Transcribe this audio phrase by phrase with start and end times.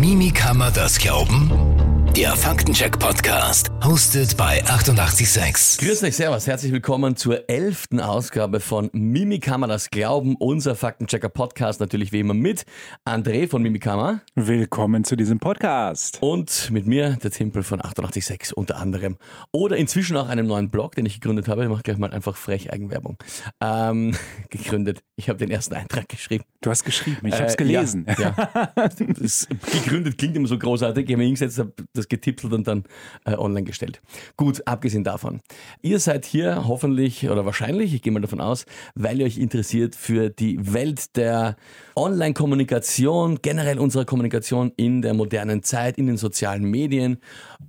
[0.00, 1.89] Mimi kann man das glauben?
[2.16, 5.86] Der Faktencheck Podcast, hostet bei 886.
[5.86, 11.78] Grüß euch, Servus, herzlich willkommen zur elften Ausgabe von Mimikama das Glauben, unser Faktenchecker Podcast,
[11.80, 12.64] natürlich wie immer mit
[13.06, 16.18] André von Mimikama Willkommen zu diesem Podcast.
[16.20, 19.16] und mit mir, der Timpel von 886 unter anderem.
[19.52, 22.36] Oder inzwischen auch einem neuen Blog, den ich gegründet habe, ich mache gleich mal einfach
[22.36, 23.18] frech Eigenwerbung,
[23.60, 24.16] ähm,
[24.50, 25.02] gegründet.
[25.16, 26.44] Ich habe den ersten Eintrag geschrieben.
[26.60, 28.06] Du hast geschrieben, ich habe es Äh, gelesen.
[28.18, 28.34] Ja,
[28.74, 28.88] ja.
[29.20, 31.04] Das, gegründet klingt immer so großartig.
[31.04, 32.84] Ich habe mich hingesetzt, habe das getipselt und dann
[33.24, 34.00] äh, online gestellt.
[34.36, 35.40] Gut, abgesehen davon.
[35.82, 39.94] Ihr seid hier hoffentlich oder wahrscheinlich, ich gehe mal davon aus, weil ihr euch interessiert
[39.94, 41.56] für die Welt der
[41.96, 47.18] Online-Kommunikation, generell unserer Kommunikation in der modernen Zeit, in den sozialen Medien,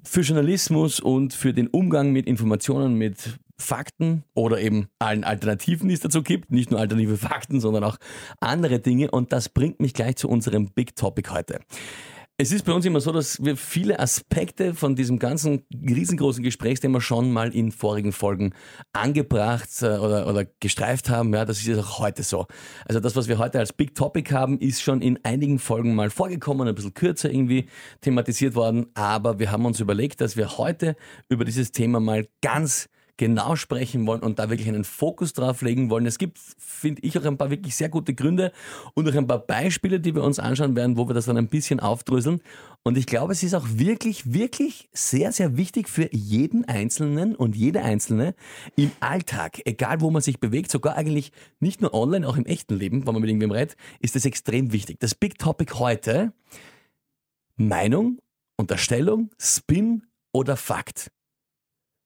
[0.03, 5.93] für Journalismus und für den Umgang mit Informationen, mit Fakten oder eben allen Alternativen, die
[5.93, 6.51] es dazu gibt.
[6.51, 7.97] Nicht nur alternative Fakten, sondern auch
[8.39, 9.11] andere Dinge.
[9.11, 11.59] Und das bringt mich gleich zu unserem Big Topic heute.
[12.41, 16.99] Es ist bei uns immer so, dass wir viele Aspekte von diesem ganzen riesengroßen Gesprächsthema
[16.99, 18.55] schon mal in vorigen Folgen
[18.93, 21.31] angebracht äh, oder, oder gestreift haben.
[21.35, 22.47] Ja, das ist jetzt auch heute so.
[22.85, 26.09] Also das, was wir heute als Big Topic haben, ist schon in einigen Folgen mal
[26.09, 27.67] vorgekommen, ein bisschen kürzer irgendwie
[28.01, 28.87] thematisiert worden.
[28.95, 30.95] Aber wir haben uns überlegt, dass wir heute
[31.29, 35.89] über dieses Thema mal ganz genau sprechen wollen und da wirklich einen Fokus drauf legen
[35.89, 36.05] wollen.
[36.05, 38.51] Es gibt, finde ich, auch ein paar wirklich sehr gute Gründe
[38.93, 41.47] und auch ein paar Beispiele, die wir uns anschauen werden, wo wir das dann ein
[41.47, 42.41] bisschen aufdröseln.
[42.83, 47.55] Und ich glaube, es ist auch wirklich, wirklich sehr, sehr wichtig für jeden Einzelnen und
[47.55, 48.33] jede Einzelne
[48.75, 52.75] im Alltag, egal wo man sich bewegt, sogar eigentlich nicht nur online, auch im echten
[52.75, 54.99] Leben, wenn man mit irgendwem redet, ist das extrem wichtig.
[54.99, 56.33] Das Big Topic heute,
[57.55, 58.17] Meinung,
[58.57, 61.11] Unterstellung, Spin oder Fakt?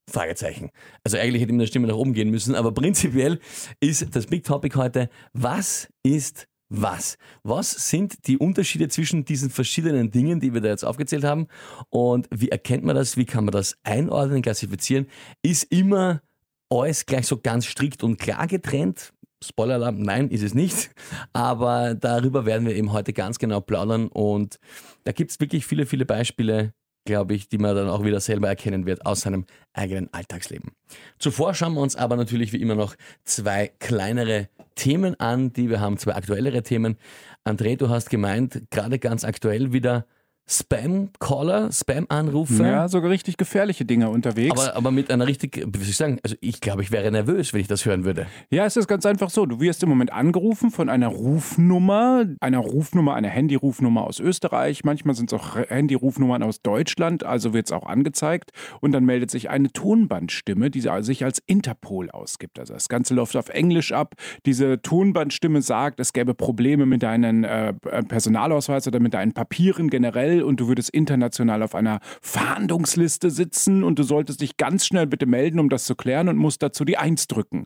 [0.09, 0.69] Fragezeichen.
[1.03, 3.39] Also eigentlich hätte meine Stimme nach oben gehen müssen, aber prinzipiell
[3.79, 7.17] ist das Big Topic heute, was ist was?
[7.43, 11.47] Was sind die Unterschiede zwischen diesen verschiedenen Dingen, die wir da jetzt aufgezählt haben?
[11.89, 13.17] Und wie erkennt man das?
[13.17, 15.07] Wie kann man das einordnen, klassifizieren?
[15.43, 16.21] Ist immer
[16.69, 19.13] alles gleich so ganz strikt und klar getrennt?
[19.43, 20.91] Spoiler-Alarm, nein, ist es nicht.
[21.33, 24.07] Aber darüber werden wir eben heute ganz genau plaudern.
[24.07, 24.59] Und
[25.03, 26.73] da gibt es wirklich viele, viele Beispiele,
[27.05, 30.71] glaube ich, die man dann auch wieder selber erkennen wird aus seinem eigenen Alltagsleben.
[31.19, 35.79] Zuvor schauen wir uns aber natürlich wie immer noch zwei kleinere Themen an, die wir
[35.79, 36.97] haben, zwei aktuellere Themen.
[37.45, 40.05] André, du hast gemeint, gerade ganz aktuell wieder
[40.47, 42.63] Spam-Caller, Spam-Anrufe.
[42.63, 44.59] Ja, sogar richtig gefährliche Dinge unterwegs.
[44.59, 47.51] Aber, aber mit einer richtig, wie soll ich sagen, also ich glaube, ich wäre nervös,
[47.53, 48.27] wenn ich das hören würde.
[48.51, 49.47] ja, es ist ganz einfach so.
[49.47, 54.83] Du wirst im Moment angerufen von einer Rufnummer, einer Rufnummer, einer Handyrufnummer aus Österreich.
[54.83, 58.51] Manchmal sind es auch Handyrufnummern aus Deutschland, also wird es auch angezeigt.
[58.81, 62.59] Und dann meldet sich eine Tonbandstimme, die sich als Interpol ausgibt.
[62.59, 64.13] Also das Ganze läuft auf Englisch ab.
[64.45, 70.34] Diese Tonbandstimme sagt, es gäbe Probleme mit deinem äh, Personalausweis oder mit deinen Papieren generell
[70.43, 75.25] und du würdest international auf einer Fahndungsliste sitzen und du solltest dich ganz schnell bitte
[75.25, 77.65] melden, um das zu klären und musst dazu die Eins drücken.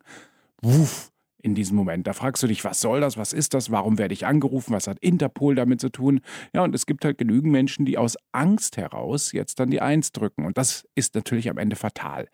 [0.62, 1.12] Wuff.
[1.41, 2.06] In diesem Moment.
[2.06, 4.88] Da fragst du dich, was soll das, was ist das, warum werde ich angerufen, was
[4.88, 6.19] hat Interpol damit zu tun?
[6.53, 10.12] Ja, und es gibt halt genügend Menschen, die aus Angst heraus jetzt dann die Eins
[10.12, 10.46] drücken.
[10.46, 12.28] Und das ist natürlich am Ende fatal.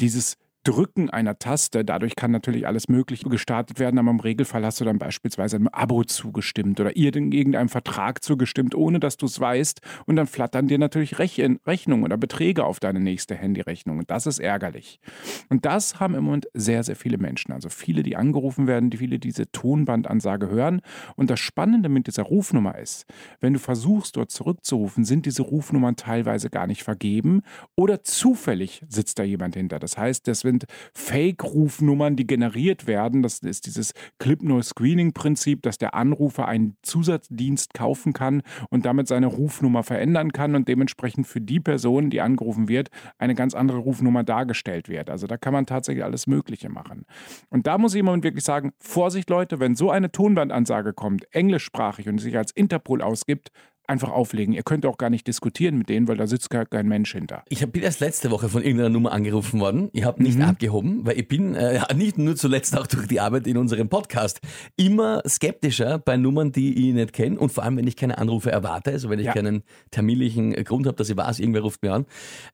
[0.00, 4.80] Dieses Drücken einer Taste, dadurch kann natürlich alles Mögliche gestartet werden, aber im Regelfall hast
[4.80, 9.80] du dann beispielsweise einem Abo zugestimmt oder irgendeinem Vertrag zugestimmt, ohne dass du es weißt.
[10.06, 13.98] Und dann flattern dir natürlich Rechn Rechnungen oder Beträge auf deine nächste Handyrechnung.
[13.98, 15.00] Und das ist ärgerlich.
[15.48, 17.52] Und das haben im Moment sehr, sehr viele Menschen.
[17.52, 20.82] Also viele, die angerufen werden, die viele diese Tonbandansage hören.
[21.16, 23.06] Und das Spannende mit dieser Rufnummer ist,
[23.40, 27.42] wenn du versuchst, dort zurückzurufen, sind diese Rufnummern teilweise gar nicht vergeben
[27.76, 29.78] oder zufällig sitzt da jemand hinter.
[29.78, 30.64] Das heißt, das sind
[30.94, 33.22] Fake-Rufnummern, die generiert werden.
[33.22, 39.82] Das ist dieses Clip-No-Screening-Prinzip, dass der Anrufer einen Zusatzdienst kaufen kann und damit seine Rufnummer
[39.82, 42.88] verändern kann und dementsprechend für die Person, die angerufen wird,
[43.18, 45.10] eine ganz andere Rufnummer dargestellt wird.
[45.10, 47.04] Also da kann man tatsächlich alles Mögliche machen.
[47.50, 52.08] Und da muss ich Moment wirklich sagen, Vorsicht Leute, wenn so eine Tonbandansage kommt, englischsprachig
[52.08, 53.50] und sich als Interpol ausgibt,
[53.88, 54.52] einfach auflegen.
[54.54, 57.42] Ihr könnt auch gar nicht diskutieren mit denen, weil da sitzt gar kein Mensch hinter.
[57.48, 59.88] Ich bin erst letzte Woche von irgendeiner Nummer angerufen worden.
[59.92, 63.46] Ich habe nicht abgehoben, weil ich bin äh, nicht nur zuletzt auch durch die Arbeit
[63.46, 64.40] in unserem Podcast
[64.76, 68.50] immer skeptischer bei Nummern, die ich nicht kenne und vor allem, wenn ich keine Anrufe
[68.50, 69.32] erwarte, also wenn ich Ja.
[69.32, 72.06] keinen terminlichen Grund habe, dass ich weiß, irgendwer ruft mir an.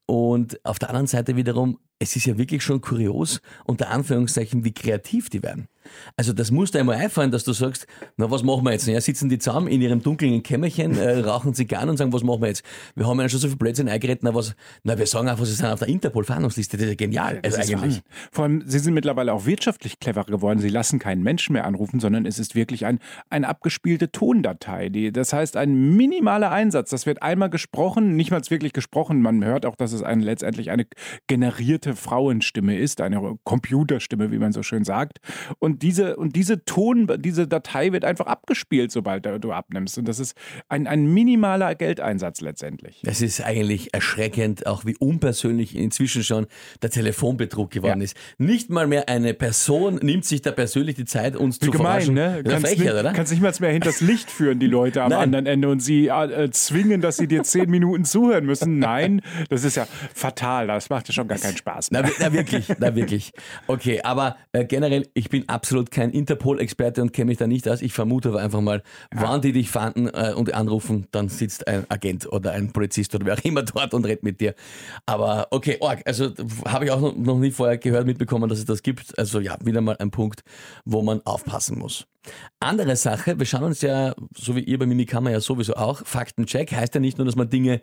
[0.06, 4.72] Und auf der anderen Seite wiederum es ist ja wirklich schon kurios, unter Anführungszeichen, wie
[4.72, 5.68] kreativ die werden.
[6.16, 7.86] Also das muss dir einmal einfallen, dass du sagst,
[8.16, 8.86] na was machen wir jetzt?
[8.86, 12.42] Ja, sitzen die zusammen in ihrem dunklen Kämmerchen, äh, rauchen Zigarren und sagen, was machen
[12.42, 12.62] wir jetzt?
[12.94, 15.52] Wir haben ja schon so viel Blödsinn eingeredet, na was, na wir sagen einfach, sie
[15.52, 17.40] sind auf der Interpol-Fahndungsliste, das ist ja genial.
[17.42, 18.02] Das also ist eigentlich.
[18.32, 20.58] Vor allem, sie sind mittlerweile auch wirtschaftlich cleverer geworden.
[20.58, 22.98] Sie lassen keinen Menschen mehr anrufen, sondern es ist wirklich ein,
[23.30, 24.88] eine abgespielte Tondatei.
[24.88, 26.90] Die, das heißt, ein minimaler Einsatz.
[26.90, 29.20] Das wird einmal gesprochen, nicht mal wirklich gesprochen.
[29.22, 30.86] Man hört auch, dass es ein, letztendlich eine
[31.26, 35.18] generierte Frauenstimme ist, eine Computerstimme, wie man so schön sagt.
[35.58, 39.98] Und diese, und diese Ton, diese Datei wird einfach abgespielt, sobald du abnimmst.
[39.98, 40.34] Und das ist
[40.68, 43.00] ein, ein minimaler Geldeinsatz letztendlich.
[43.04, 46.46] Das ist eigentlich erschreckend, auch wie unpersönlich inzwischen schon
[46.82, 48.04] der Telefonbetrug geworden Ja.
[48.04, 48.16] ist.
[48.38, 51.84] Nicht mal mehr eine Person nimmt sich da persönlich die Zeit, uns Wie zu gemein,
[52.02, 52.14] verarschen.
[52.14, 52.36] ne?
[52.36, 55.20] Ja, Kannst, Frechheit, nicht, kannst nicht mal mehr hinters Licht führen, die Leute am Nein.
[55.20, 58.78] anderen Ende und sie äh, zwingen, dass sie dir zehn Minuten zuhören müssen.
[58.78, 60.66] Nein, das ist ja fatal.
[60.68, 62.10] Das macht ja schon gar keinen Spaß Na, mehr.
[62.10, 63.32] wi- na wirklich, na wirklich.
[63.66, 67.82] Okay, aber äh, generell, ich bin absolut kein Interpol-Experte und kenne mich da nicht aus.
[67.82, 68.82] Ich vermute aber einfach mal,
[69.14, 73.26] wann die dich fanden äh, und anrufen, dann sitzt ein Agent oder ein Polizist oder
[73.26, 74.54] wer auch immer dort und redet mit dir.
[75.06, 76.30] Aber okay, Org, also
[76.66, 79.18] habe ich auch noch, noch nie vorher gehört, mitbekommen, dass es das gibt.
[79.18, 80.42] Also ja, wieder mal ein Punkt,
[80.84, 82.06] wo man aufpassen muss.
[82.58, 86.72] Andere Sache, wir schauen uns ja, so wie ihr bei Mimikama ja sowieso auch, Faktencheck
[86.72, 87.82] heißt ja nicht nur, dass man Dinge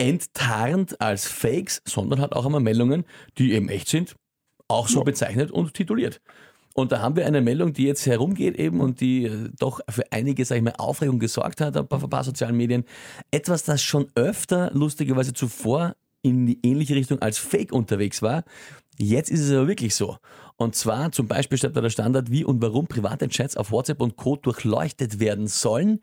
[0.00, 3.04] enttarnt als Fakes, sondern hat auch einmal Meldungen,
[3.36, 4.16] die eben echt sind,
[4.66, 6.20] auch so bezeichnet und tituliert.
[6.74, 10.04] Und da haben wir eine Meldung, die jetzt herumgeht eben und die äh, doch für
[10.10, 12.84] einige, sag ich mal, Aufregung gesorgt hat auf ein paar sozialen Medien.
[13.30, 18.44] Etwas, das schon öfter lustigerweise zuvor in die ähnliche Richtung als Fake unterwegs war.
[18.98, 20.16] Jetzt ist es aber wirklich so.
[20.60, 24.02] Und zwar zum Beispiel steht da der Standard, wie und warum private Chats auf WhatsApp
[24.02, 24.36] und Co.
[24.36, 26.00] durchleuchtet werden sollen.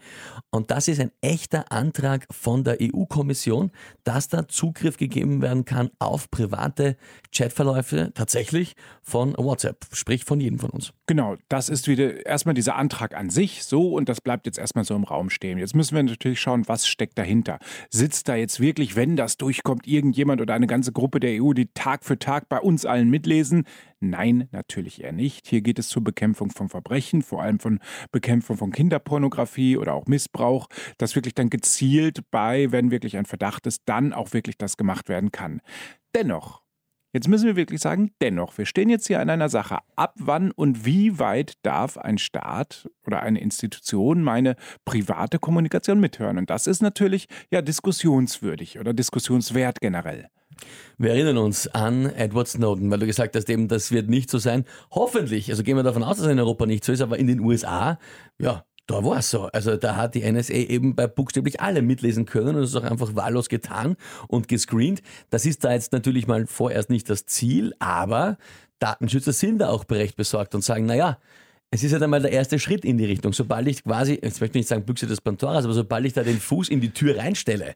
[0.49, 3.69] Und das ist ein echter Antrag von der EU-Kommission,
[4.03, 6.97] dass da Zugriff gegeben werden kann auf private
[7.31, 8.73] Chatverläufe tatsächlich
[9.03, 10.91] von WhatsApp, sprich von jedem von uns.
[11.05, 14.85] Genau, das ist wieder erstmal dieser Antrag an sich so und das bleibt jetzt erstmal
[14.85, 15.59] so im Raum stehen.
[15.59, 17.59] Jetzt müssen wir natürlich schauen, was steckt dahinter.
[17.91, 21.71] Sitzt da jetzt wirklich, wenn das durchkommt, irgendjemand oder eine ganze Gruppe der EU, die
[21.75, 23.65] Tag für Tag bei uns allen mitlesen?
[23.99, 25.47] Nein, natürlich eher nicht.
[25.47, 27.79] Hier geht es zur Bekämpfung von Verbrechen, vor allem von
[28.11, 30.67] Bekämpfung von Kinderpornografie oder auch Missbrauch,
[30.99, 35.09] dass wirklich dann gezielt bei, wenn wirklich ein Verdacht ist, dann auch wirklich das gemacht
[35.09, 35.61] werden kann.
[36.13, 36.61] Dennoch,
[37.13, 39.79] Jetzt müssen wir wirklich sagen, dennoch, wir stehen jetzt hier an einer Sache.
[39.95, 44.55] Ab wann und wie weit darf ein Staat oder eine Institution meine
[44.85, 46.37] private Kommunikation mithören?
[46.37, 50.27] Und das ist natürlich ja diskussionswürdig oder diskussionswert generell.
[50.97, 54.37] Wir erinnern uns an Edward Snowden, weil du gesagt hast, eben, das wird nicht so
[54.37, 54.65] sein.
[54.91, 57.27] Hoffentlich, also gehen wir davon aus, dass es in Europa nicht so ist, aber in
[57.27, 57.99] den USA,
[58.39, 59.43] ja, da war es so.
[59.47, 62.83] Also da hat die NSA eben bei buchstäblich alle mitlesen können und es ist auch
[62.83, 65.01] einfach wahllos getan und gescreent.
[65.29, 68.37] Das ist da jetzt natürlich mal vorerst nicht das Ziel, aber
[68.79, 71.17] Datenschützer sind da auch berecht besorgt und sagen, naja,
[71.69, 73.33] es ist ja dann mal der erste Schritt in die Richtung.
[73.33, 76.23] Sobald ich quasi, jetzt möchte ich nicht sagen Büchse des Pandoras, aber sobald ich da
[76.23, 77.75] den Fuß in die Tür reinstelle,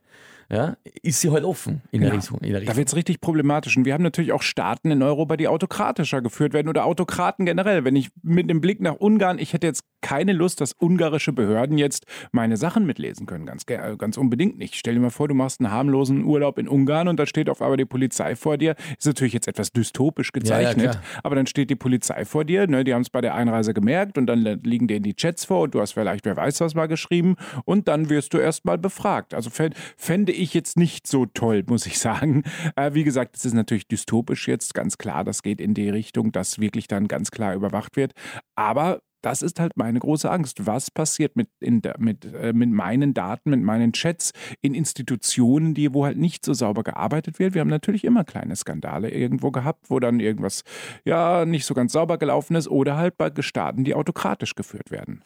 [0.51, 2.39] ja, ist sie halt offen in der Richtung.
[2.39, 2.77] In der Da Richtung.
[2.77, 3.77] wird es richtig problematisch.
[3.77, 7.85] Und wir haben natürlich auch Staaten in Europa, die autokratischer geführt werden oder Autokraten generell.
[7.85, 11.77] Wenn ich mit dem Blick nach Ungarn, ich hätte jetzt keine Lust, dass ungarische Behörden
[11.77, 13.45] jetzt meine Sachen mitlesen können.
[13.45, 14.75] Ganz, ganz unbedingt nicht.
[14.75, 17.61] Stell dir mal vor, du machst einen harmlosen Urlaub in Ungarn und da steht auf
[17.61, 18.75] einmal die Polizei vor dir.
[18.97, 21.03] Ist natürlich jetzt etwas dystopisch gezeichnet, klar.
[21.23, 22.67] aber dann steht die Polizei vor dir.
[22.67, 25.61] Ne, die haben es bei der Einreise gemerkt und dann liegen denen die Chats vor
[25.61, 28.79] und du hast vielleicht, wer weiß was mal geschrieben und dann wirst du erst mal
[28.79, 29.33] befragt.
[29.35, 32.43] Also fänd- fände ich jetzt nicht so toll, muss ich sagen.
[32.75, 35.23] Äh, wie gesagt, es ist natürlich dystopisch jetzt, ganz klar.
[35.23, 38.13] Das geht in die Richtung, dass wirklich dann ganz klar überwacht wird.
[38.55, 40.65] Aber das ist halt meine große Angst.
[40.65, 45.93] Was passiert mit, in, mit, äh, mit meinen Daten, mit meinen Chats in Institutionen, die,
[45.93, 47.53] wo halt nicht so sauber gearbeitet wird?
[47.53, 50.63] Wir haben natürlich immer kleine Skandale irgendwo gehabt, wo dann irgendwas
[51.05, 55.21] ja nicht so ganz sauber gelaufen ist oder halt bei Staaten, die autokratisch geführt werden.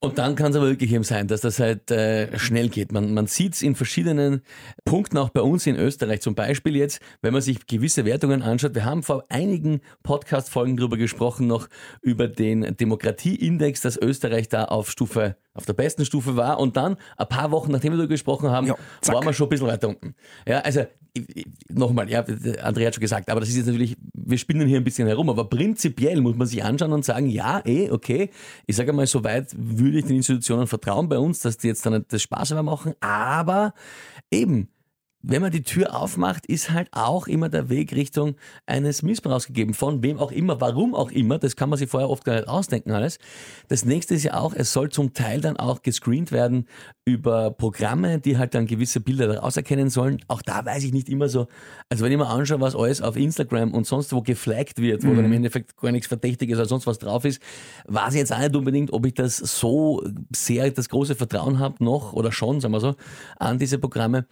[0.00, 2.92] Und dann kann es aber wirklich eben sein, dass das halt äh, schnell geht.
[2.92, 4.42] Man, man sieht es in verschiedenen
[4.84, 6.20] Punkten, auch bei uns in Österreich.
[6.20, 8.76] Zum Beispiel jetzt, wenn man sich gewisse Wertungen anschaut.
[8.76, 11.68] Wir haben vor einigen Podcast-Folgen darüber gesprochen, noch
[12.00, 16.60] über den Demokratieindex, dass Österreich da auf Stufe, auf der besten Stufe war.
[16.60, 18.76] Und dann, ein paar Wochen nachdem wir darüber gesprochen haben, Ja,
[19.06, 20.14] waren wir schon ein bisschen weiter unten.
[20.46, 20.86] Ja, also
[21.68, 24.84] nochmal, ja, André hat schon gesagt, aber das ist jetzt natürlich, wir spinnen hier ein
[24.84, 28.30] bisschen herum, aber prinzipiell muss man sich anschauen und sagen, ja, eh, okay,
[28.66, 32.04] ich sage mal, soweit würde ich den Institutionen vertrauen bei uns, dass die jetzt dann
[32.08, 33.74] das Spaß machen, aber
[34.30, 34.68] eben,
[35.28, 39.74] wenn man die Tür aufmacht, ist halt auch immer der Weg Richtung eines Missbrauchs gegeben,
[39.74, 42.48] von wem auch immer, warum auch immer, das kann man sich vorher oft gar nicht
[42.48, 43.18] ausdenken alles.
[43.68, 46.66] Das nächste ist ja auch, es soll zum Teil dann auch gescreent werden
[47.04, 50.22] über Programme, die halt dann gewisse Bilder daraus erkennen sollen.
[50.28, 51.46] Auch da weiß ich nicht immer so,
[51.90, 55.08] also wenn ich mir anschaue, was alles auf Instagram und sonst wo geflaggt wird, wo
[55.08, 55.16] mhm.
[55.16, 57.42] dann im Endeffekt gar nichts Verdächtiges oder sonst was drauf ist,
[57.86, 60.02] weiß ich jetzt auch nicht unbedingt, ob ich das so
[60.34, 62.94] sehr das große Vertrauen habe noch oder schon, sagen wir so,
[63.38, 64.26] an diese Programme.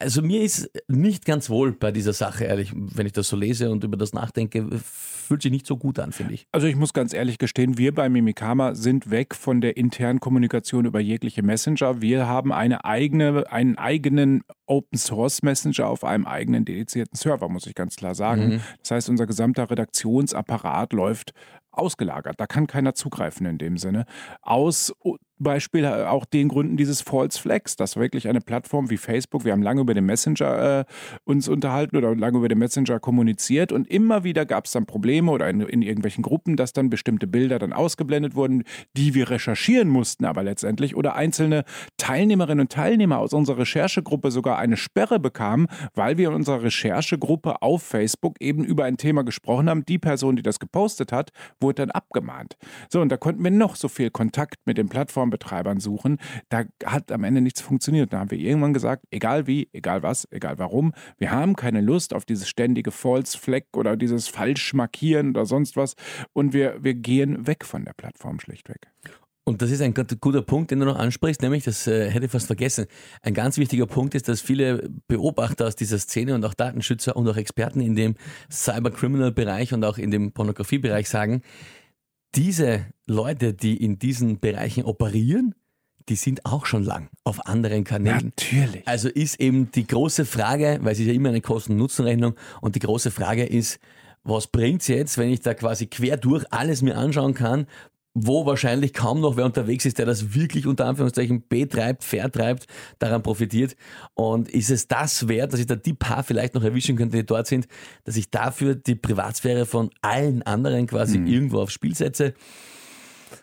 [0.00, 3.70] Also mir ist nicht ganz wohl bei dieser Sache, ehrlich, wenn ich das so lese
[3.70, 6.46] und über das nachdenke, fühlt sich nicht so gut an, finde ich.
[6.52, 10.84] Also ich muss ganz ehrlich gestehen, wir bei Mimikama sind weg von der internen Kommunikation
[10.84, 12.00] über jegliche Messenger.
[12.00, 17.66] Wir haben eine eigene, einen eigenen Open Source Messenger auf einem eigenen dedizierten Server, muss
[17.66, 18.48] ich ganz klar sagen.
[18.48, 18.60] Mhm.
[18.80, 21.32] Das heißt, unser gesamter Redaktionsapparat läuft
[21.72, 22.38] ausgelagert.
[22.38, 24.06] Da kann keiner zugreifen in dem Sinne.
[24.42, 24.94] Aus
[25.38, 29.62] Beispiel auch den Gründen dieses False Flags, dass wirklich eine Plattform wie Facebook, wir haben
[29.62, 30.84] lange über den Messenger äh,
[31.24, 35.30] uns unterhalten oder lange über den Messenger kommuniziert und immer wieder gab es dann Probleme
[35.30, 38.64] oder in, in, irgendwelchen Gruppen, dass dann bestimmte Bilder dann ausgeblendet wurden,
[38.96, 41.64] die wir recherchieren mussten, aber letztendlich oder einzelne
[41.96, 47.62] Teilnehmerinnen und Teilnehmer aus unserer Recherchegruppe sogar eine Sperre bekamen, weil wir in unserer Recherchegruppe
[47.62, 49.84] auf Facebook eben über ein Thema gesprochen haben.
[49.86, 51.30] Die Person, die das gepostet hat,
[51.60, 52.56] wurde dann abgemahnt.
[52.88, 56.18] So, und da konnten wir noch so viel Kontakt mit den Plattformen Plattformbetreibern suchen.
[56.48, 58.12] Da hat am Ende nichts funktioniert.
[58.12, 62.14] Da haben wir irgendwann gesagt, egal wie, egal was, egal warum, wir haben keine Lust
[62.14, 65.94] auf dieses ständige False Fleck oder dieses falsch markieren oder sonst was
[66.32, 68.88] und wir, wir gehen weg von der Plattform schlichtweg.
[69.44, 72.30] Und das ist ein guter Punkt, den du noch ansprichst, nämlich, das äh, hätte ich
[72.30, 72.84] fast vergessen.
[73.22, 77.26] Ein ganz wichtiger Punkt ist, dass viele Beobachter aus dieser Szene und auch Datenschützer und
[77.26, 78.16] auch Experten in dem
[78.50, 81.40] Cybercriminal-Bereich und auch in dem Pornografiebereich sagen,
[82.34, 85.54] diese Leute, die in diesen Bereichen operieren,
[86.08, 88.32] die sind auch schon lang auf anderen Kanälen.
[88.36, 88.86] Natürlich.
[88.86, 92.80] Also ist eben die große Frage, weil es ist ja immer eine Kosten-Nutzen-Rechnung und die
[92.80, 93.78] große Frage ist,
[94.24, 97.66] was bringt es jetzt, wenn ich da quasi quer durch alles mir anschauen kann,
[98.14, 102.66] wo wahrscheinlich kaum noch wer unterwegs ist, der das wirklich unter Anführungszeichen betreibt, vertreibt,
[102.98, 103.76] daran profitiert.
[104.14, 107.26] Und ist es das wert, dass ich da die paar vielleicht noch erwischen könnte, die
[107.26, 107.68] dort sind,
[108.04, 111.26] dass ich dafür die Privatsphäre von allen anderen quasi mhm.
[111.26, 112.34] irgendwo aufs Spiel setze?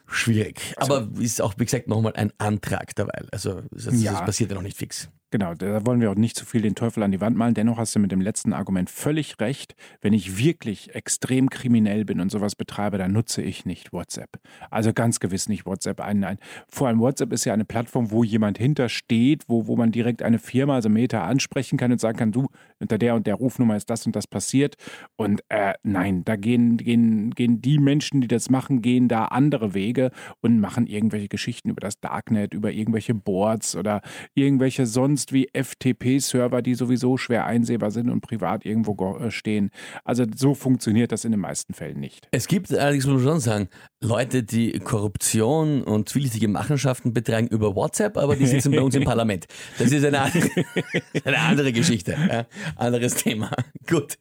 [0.08, 0.74] Schwierig.
[0.78, 3.22] Also, Aber ist auch, wie gesagt, nochmal ein Antrag dabei.
[3.32, 4.14] Also das, ja.
[4.14, 5.10] das passiert ja noch nicht fix.
[5.36, 7.54] Genau, da wollen wir auch nicht zu viel den Teufel an die Wand malen.
[7.54, 9.76] Dennoch hast du mit dem letzten Argument völlig recht.
[10.00, 14.30] Wenn ich wirklich extrem kriminell bin und sowas betreibe, dann nutze ich nicht WhatsApp.
[14.72, 16.00] Also ganz gewiss nicht WhatsApp.
[16.00, 16.38] Ein, ein,
[16.70, 20.40] vor allem WhatsApp ist ja eine Plattform, wo jemand hintersteht, wo, wo man direkt eine
[20.40, 22.48] Firma, also Meta, ansprechen kann und sagen kann, du,
[22.80, 24.76] unter der und der Rufnummer ist das und das passiert.
[25.18, 29.74] Und äh, nein, da gehen, gehen, gehen die Menschen, die das machen, gehen da andere
[29.74, 34.02] Wege und machen irgendwelche Geschichten über das Darknet, über irgendwelche Boards oder
[34.34, 39.72] irgendwelche sonst benutzt wie FTP-Server, die sowieso schwer einsehbar sind und privat irgendwo äh, stehen.
[40.04, 42.28] Also so funktioniert das in den meisten Fällen nicht.
[42.32, 43.70] Es gibt allerdings, muss man schon sagen,
[44.02, 49.04] Leute, die Korruption und zwielichtige Machenschaften betreiben über WhatsApp, aber die sitzen bei uns im
[49.06, 49.46] Parlament.
[49.78, 50.50] Das ist eine andere,
[51.26, 52.12] eine andere Geschichte.
[52.12, 52.46] Ja?
[52.76, 53.52] Anderes Thema.
[53.88, 54.18] Gut.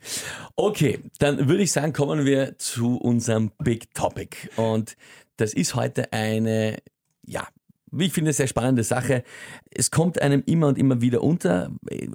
[0.57, 4.37] Okay, dann würde ich sagen, kommen wir zu unserem Big Topic.
[4.57, 4.97] Und
[5.37, 6.79] das ist heute eine,
[7.27, 7.47] ja,
[7.95, 9.25] wie ich finde, sehr spannende Sache.
[9.71, 11.71] Es kommt einem immer und immer wieder unter,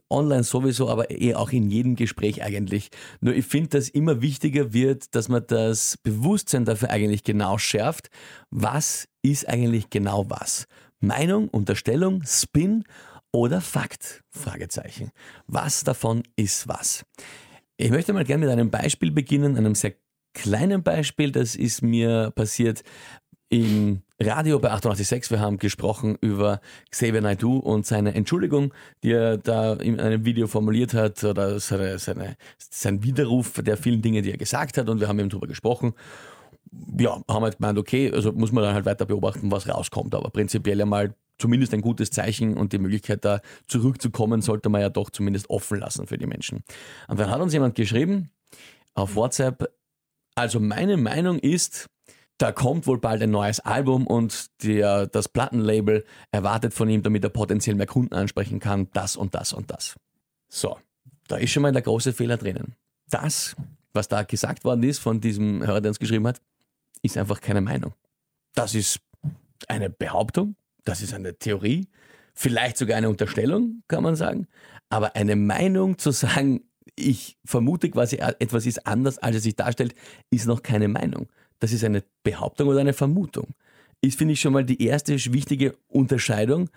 [0.10, 2.90] online sowieso, aber eher auch in jedem Gespräch eigentlich.
[3.22, 8.10] Nur ich finde, dass immer wichtiger wird, dass man das Bewusstsein dafür eigentlich genau schärft.
[8.50, 10.66] Was ist eigentlich genau was?
[11.00, 12.84] Meinung, Unterstellung, Spin
[13.32, 14.24] oder Fakt?
[14.32, 15.12] Fragezeichen.
[15.48, 17.06] Was davon ist was?
[17.78, 19.94] Ich möchte mal gerne mit einem Beispiel beginnen, einem sehr
[20.34, 21.32] kleinen Beispiel.
[21.32, 22.84] Das ist mir passiert
[23.50, 25.32] im Radio bei 886.
[25.32, 26.60] Wir haben gesprochen über
[26.92, 32.00] Xavier Naidoo und seine Entschuldigung, die er da in einem Video formuliert hat oder seine,
[32.00, 35.48] seine, sein Widerruf der vielen Dinge, die er gesagt hat und wir haben eben darüber
[35.48, 35.94] gesprochen.
[36.98, 40.30] Ja, haben halt gemeint, okay, also muss man dann halt weiter beobachten, was rauskommt, aber
[40.32, 45.12] prinzipiell einmal zumindest ein gutes Zeichen und die Möglichkeit da zurückzukommen, sollte man ja doch
[45.12, 46.66] zumindest offen lassen für die Menschen.
[47.08, 48.32] Und dann hat uns jemand geschrieben
[48.96, 49.72] auf WhatsApp,
[50.36, 51.88] also meine Meinung ist,
[52.40, 57.24] da kommt wohl bald ein neues Album und der, das Plattenlabel erwartet von ihm, damit
[57.24, 59.98] er potenziell mehr Kunden ansprechen kann, das und das und das.
[60.48, 60.78] So,
[61.28, 62.76] da ist schon mal der große Fehler drinnen.
[63.10, 63.58] Das,
[63.92, 66.42] was da gesagt worden ist von diesem Hörer, der uns geschrieben hat,
[67.02, 67.94] ist einfach keine Meinung.
[68.56, 69.02] Das ist
[69.68, 70.56] eine Behauptung,
[70.86, 71.90] das ist eine Theorie,
[72.34, 74.48] vielleicht sogar eine Unterstellung, kann man sagen.
[74.88, 76.62] Aber eine Meinung zu sagen,
[76.96, 79.94] ich vermute quasi, etwas ist anders, als es sich darstellt,
[80.32, 81.28] ist noch keine Meinung
[81.60, 83.48] das ist eine Behauptung oder eine Vermutung.
[84.02, 86.70] Ist, finde ich, schon mal die erste wichtige Unterscheidung,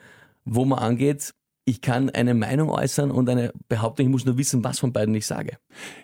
[0.45, 1.35] wo man angeht,
[1.65, 5.15] ich kann eine Meinung äußern und eine Behauptung, ich muss nur wissen, was von beiden
[5.15, 5.59] ich sage.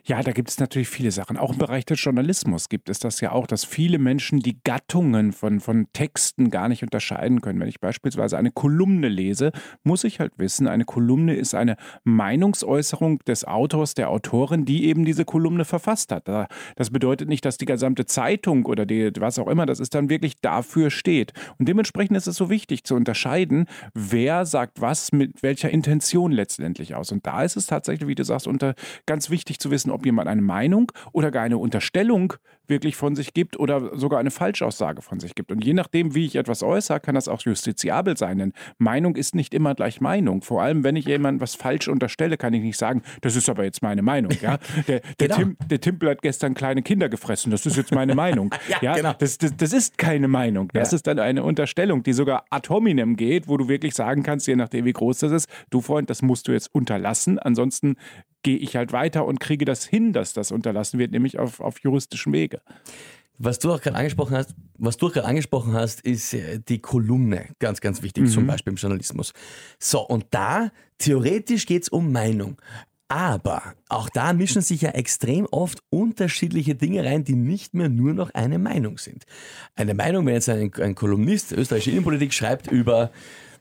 [0.05, 1.37] Ja, da gibt es natürlich viele Sachen.
[1.37, 5.33] Auch im Bereich des Journalismus gibt es das ja auch, dass viele Menschen die Gattungen
[5.33, 7.59] von, von Texten gar nicht unterscheiden können.
[7.59, 9.51] Wenn ich beispielsweise eine Kolumne lese,
[9.83, 15.05] muss ich halt wissen, eine Kolumne ist eine Meinungsäußerung des Autors, der Autorin, die eben
[15.05, 16.29] diese Kolumne verfasst hat.
[16.77, 20.09] Das bedeutet nicht, dass die gesamte Zeitung oder die, was auch immer, das ist dann
[20.09, 21.33] wirklich dafür steht.
[21.59, 26.95] Und dementsprechend ist es so wichtig zu unterscheiden, wer sagt was mit welcher Intention letztendlich
[26.95, 27.11] aus.
[27.11, 28.75] Und da ist es tatsächlich, wie du sagst, unter,
[29.07, 32.35] ganz wichtig zu wissen, ob jemand eine Meinung oder gar eine Unterstellung
[32.69, 35.51] wirklich von sich gibt oder sogar eine Falschaussage von sich gibt.
[35.53, 38.39] Und je nachdem, wie ich etwas äußere, kann das auch justiziabel sein.
[38.39, 40.43] Denn Meinung ist nicht immer gleich Meinung.
[40.43, 43.65] Vor allem, wenn ich jemandem was falsch unterstelle, kann ich nicht sagen, das ist aber
[43.65, 44.33] jetzt meine Meinung.
[44.41, 44.59] Ja?
[44.87, 45.37] Der, der, genau.
[45.37, 48.55] Tim, der Timpel hat gestern kleine Kinder gefressen, das ist jetzt meine Meinung.
[48.69, 49.13] ja, ja genau.
[49.19, 50.71] das, das, das, ist keine Meinung.
[50.73, 50.97] Das ja.
[50.97, 54.57] ist dann eine Unterstellung, die sogar ad hominem geht, wo du wirklich sagen kannst, je
[54.57, 57.39] nachdem, wie groß das ist, du Freund, das musst du jetzt unterlassen.
[57.39, 57.97] Ansonsten
[58.43, 61.81] gehe ich halt weiter und kriege das hin, dass das unterlassen wird, nämlich auf, auf
[61.81, 62.61] juristischem Wege.
[63.41, 67.47] Was du auch gerade angesprochen hast, was du gerade angesprochen hast, ist äh, die Kolumne.
[67.61, 68.29] Ganz, ganz wichtig, mhm.
[68.29, 69.33] zum Beispiel im Journalismus.
[69.79, 72.61] So, und da, theoretisch geht es um Meinung.
[73.07, 78.13] Aber auch da mischen sich ja extrem oft unterschiedliche Dinge rein, die nicht mehr nur
[78.13, 79.25] noch eine Meinung sind.
[79.77, 83.11] Eine Meinung, wenn jetzt ein, ein Kolumnist österreichische Innenpolitik schreibt über,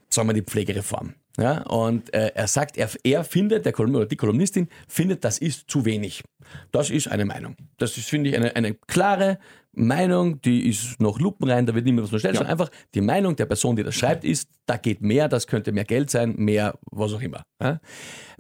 [0.09, 1.13] sagen wir, die Pflegereform.
[1.39, 5.37] Ja, und äh, er sagt, er, er findet, der Kolumn, oder die Kolumnistin findet, das
[5.37, 6.23] ist zu wenig.
[6.71, 7.55] Das ist eine Meinung.
[7.77, 9.37] Das ist, finde ich, eine, eine klare
[9.71, 12.39] Meinung, die ist noch lupenrein, da wird niemand was unterstellt, ja.
[12.39, 15.71] sondern einfach die Meinung der Person, die das schreibt, ist, da geht mehr, das könnte
[15.71, 17.43] mehr Geld sein, mehr was auch immer.
[17.61, 17.79] Ja?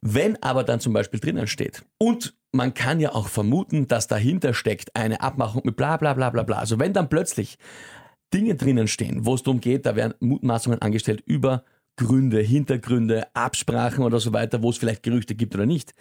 [0.01, 4.55] Wenn aber dann zum Beispiel drinnen steht und man kann ja auch vermuten, dass dahinter
[4.55, 6.57] steckt eine Abmachung mit bla bla bla bla bla.
[6.57, 7.57] Also wenn dann plötzlich
[8.33, 11.63] Dinge drinnen stehen, wo es darum geht, da werden Mutmaßungen angestellt über
[11.97, 15.93] Gründe, Hintergründe, Absprachen oder so weiter, wo es vielleicht Gerüchte gibt oder nicht.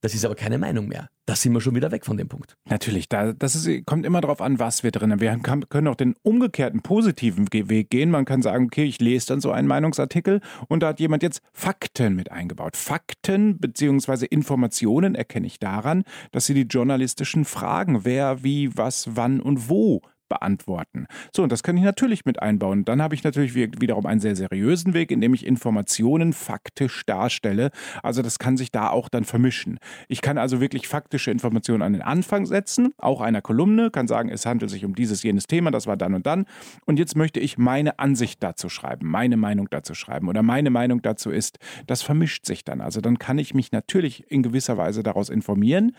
[0.00, 1.08] Das ist aber keine Meinung mehr.
[1.26, 2.54] Da sind wir schon wieder weg von dem Punkt.
[2.68, 5.20] Natürlich, da, das ist, kommt immer darauf an, was wir drin haben.
[5.20, 5.36] Wir
[5.68, 8.10] können auch den umgekehrten positiven Weg gehen.
[8.10, 11.42] Man kann sagen, okay, ich lese dann so einen Meinungsartikel und da hat jemand jetzt
[11.52, 12.76] Fakten mit eingebaut.
[12.76, 14.26] Fakten bzw.
[14.26, 20.02] Informationen erkenne ich daran, dass sie die journalistischen Fragen, wer, wie, was, wann und wo
[20.28, 21.06] beantworten.
[21.34, 22.84] So, und das kann ich natürlich mit einbauen.
[22.84, 27.70] Dann habe ich natürlich wiederum einen sehr seriösen Weg, indem ich Informationen faktisch darstelle.
[28.02, 29.78] Also das kann sich da auch dann vermischen.
[30.08, 34.28] Ich kann also wirklich faktische Informationen an den Anfang setzen, auch einer Kolumne, kann sagen,
[34.28, 36.46] es handelt sich um dieses, jenes Thema, das war dann und dann.
[36.86, 41.02] Und jetzt möchte ich meine Ansicht dazu schreiben, meine Meinung dazu schreiben oder meine Meinung
[41.02, 41.58] dazu ist.
[41.86, 42.80] Das vermischt sich dann.
[42.80, 45.94] Also dann kann ich mich natürlich in gewisser Weise daraus informieren.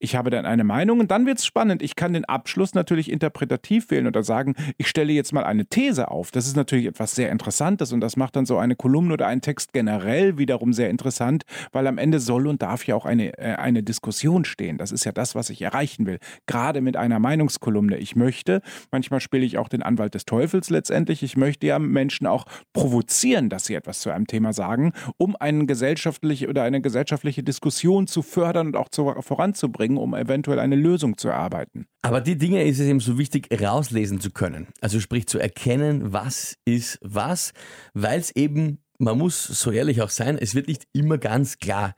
[0.00, 1.80] Ich habe dann eine Meinung und dann wird es spannend.
[1.80, 6.10] Ich kann den Abschluss natürlich interpretativ wählen oder sagen, ich stelle jetzt mal eine These
[6.10, 6.30] auf.
[6.30, 9.40] Das ist natürlich etwas sehr Interessantes und das macht dann so eine Kolumne oder einen
[9.40, 13.54] Text generell wiederum sehr interessant, weil am Ende soll und darf ja auch eine, äh,
[13.54, 14.78] eine Diskussion stehen.
[14.78, 16.18] Das ist ja das, was ich erreichen will.
[16.46, 17.96] Gerade mit einer Meinungskolumne.
[17.96, 22.26] Ich möchte, manchmal spiele ich auch den Anwalt des Teufels letztendlich, ich möchte ja Menschen
[22.26, 27.42] auch provozieren, dass sie etwas zu einem Thema sagen, um eine gesellschaftliche oder eine gesellschaftliche
[27.42, 31.86] Diskussion zu fördern und auch zu, voranzubringen bringen, um eventuell eine Lösung zu erarbeiten.
[32.02, 34.68] Aber die Dinge ist es eben so wichtig, rauslesen zu können.
[34.80, 37.52] Also sprich zu erkennen, was ist was,
[37.92, 41.94] weil es eben, man muss so ehrlich auch sein, es wird nicht immer ganz klar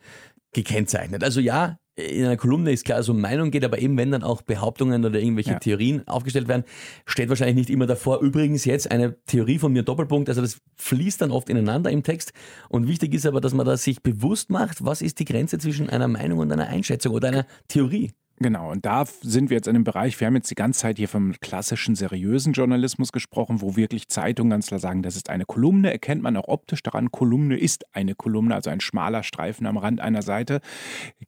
[0.52, 1.22] gekennzeichnet.
[1.22, 4.22] Also ja, in einer Kolumne ist klar, so um Meinung geht, aber eben wenn dann
[4.22, 5.58] auch Behauptungen oder irgendwelche ja.
[5.58, 6.64] Theorien aufgestellt werden,
[7.06, 8.20] steht wahrscheinlich nicht immer davor.
[8.20, 12.34] Übrigens jetzt eine Theorie von mir Doppelpunkt, also das fließt dann oft ineinander im Text.
[12.68, 15.88] Und wichtig ist aber, dass man da sich bewusst macht, was ist die Grenze zwischen
[15.88, 18.12] einer Meinung und einer Einschätzung oder einer Theorie.
[18.38, 20.98] Genau, und da sind wir jetzt in einem Bereich, wir haben jetzt die ganze Zeit
[20.98, 25.46] hier vom klassischen, seriösen Journalismus gesprochen, wo wirklich Zeitungen ganz klar sagen, das ist eine
[25.46, 29.78] Kolumne, erkennt man auch optisch daran, Kolumne ist eine Kolumne, also ein schmaler Streifen am
[29.78, 30.60] Rand einer Seite.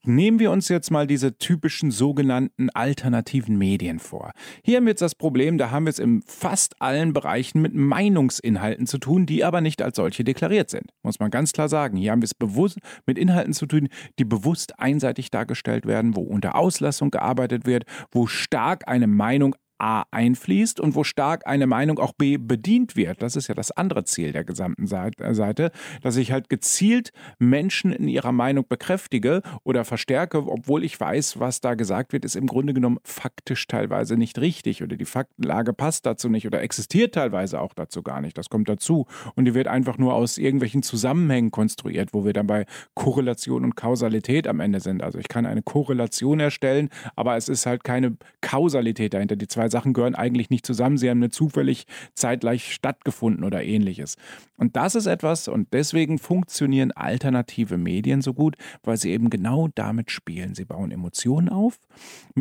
[0.05, 4.33] Nehmen wir uns jetzt mal diese typischen sogenannten alternativen Medien vor.
[4.63, 7.75] Hier haben wir jetzt das Problem, da haben wir es in fast allen Bereichen mit
[7.75, 10.93] Meinungsinhalten zu tun, die aber nicht als solche deklariert sind.
[11.03, 11.97] Muss man ganz klar sagen.
[11.97, 16.21] Hier haben wir es bewusst mit Inhalten zu tun, die bewusst einseitig dargestellt werden, wo
[16.21, 21.67] unter Auslass Auffassung gearbeitet wird, wo stark eine Meinung A einfließt und wo stark eine
[21.67, 23.23] Meinung auch B bedient wird.
[23.23, 25.71] Das ist ja das andere Ziel der gesamten äh, Seite,
[26.03, 31.61] dass ich halt gezielt Menschen in ihrer Meinung bekräftige oder verstärke, obwohl ich weiß, was
[31.61, 36.07] da gesagt wird, ist im Grunde genommen faktisch teilweise nicht richtig oder die Faktenlage passt
[36.07, 38.37] dazu nicht oder existiert teilweise auch dazu gar nicht.
[38.37, 42.47] Das kommt dazu und die wird einfach nur aus irgendwelchen Zusammenhängen konstruiert, wo wir dann
[42.47, 45.03] bei Korrelation und Kausalität am Ende sind.
[45.03, 49.37] Also ich kann eine Korrelation erstellen, aber es ist halt keine Kausalität dahinter.
[49.37, 53.63] Die zwei zwei Sachen gehören eigentlich nicht zusammen, sie haben nur zufällig zeitgleich stattgefunden oder
[53.63, 54.17] ähnliches.
[54.57, 59.69] Und das ist etwas, und deswegen funktionieren alternative Medien so gut, weil sie eben genau
[59.75, 60.55] damit spielen.
[60.55, 61.79] Sie bauen Emotionen auf.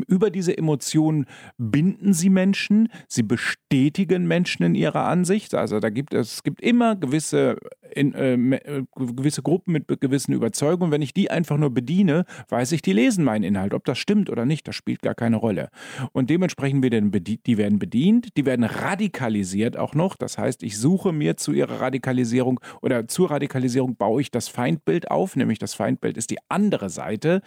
[0.07, 1.25] Über diese Emotionen
[1.57, 5.53] binden sie Menschen, sie bestätigen Menschen in ihrer Ansicht.
[5.53, 7.57] Also da gibt es, es gibt immer gewisse,
[7.93, 10.91] in, äh, äh gewisse Gruppen mit gewissen Überzeugungen.
[10.91, 13.73] Wenn ich die einfach nur bediene, weiß ich, die lesen meinen Inhalt.
[13.73, 15.69] Ob das stimmt oder nicht, das spielt gar keine Rolle.
[16.13, 20.15] Und dementsprechend werden die werden bedient, die werden radikalisiert auch noch.
[20.15, 25.11] Das heißt, ich suche mir zu ihrer Radikalisierung oder zur Radikalisierung baue ich das Feindbild
[25.11, 27.41] auf, nämlich das Feindbild ist die andere Seite.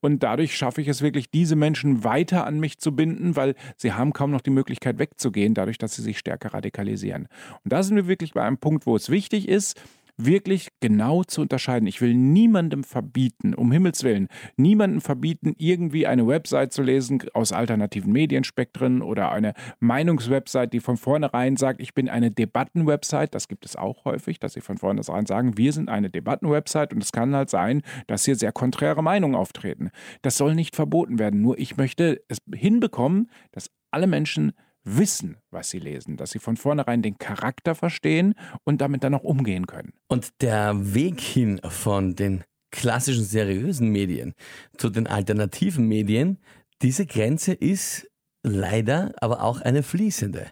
[0.00, 3.92] Und dadurch schaffe ich es wirklich, diese Menschen weiter an mich zu binden, weil sie
[3.92, 7.28] haben kaum noch die Möglichkeit wegzugehen, dadurch, dass sie sich stärker radikalisieren.
[7.64, 9.80] Und da sind wir wirklich bei einem Punkt, wo es wichtig ist,
[10.24, 11.86] wirklich genau zu unterscheiden.
[11.86, 17.52] Ich will niemandem verbieten, um Himmels Willen, niemandem verbieten, irgendwie eine Website zu lesen aus
[17.52, 23.30] alternativen Medienspektren oder eine Meinungswebsite, die von vornherein sagt, ich bin eine Debattenwebsite.
[23.30, 27.02] Das gibt es auch häufig, dass sie von vornherein sagen, wir sind eine Debattenwebsite und
[27.02, 29.90] es kann halt sein, dass hier sehr konträre Meinungen auftreten.
[30.22, 31.40] Das soll nicht verboten werden.
[31.40, 34.52] Nur ich möchte es hinbekommen, dass alle Menschen
[34.84, 39.24] wissen, was sie lesen, dass sie von vornherein den Charakter verstehen und damit dann auch
[39.24, 39.92] umgehen können.
[40.08, 44.34] Und der Weg hin von den klassischen seriösen Medien
[44.76, 46.38] zu den alternativen Medien,
[46.82, 48.09] diese Grenze ist
[48.42, 50.46] leider aber auch eine fließende.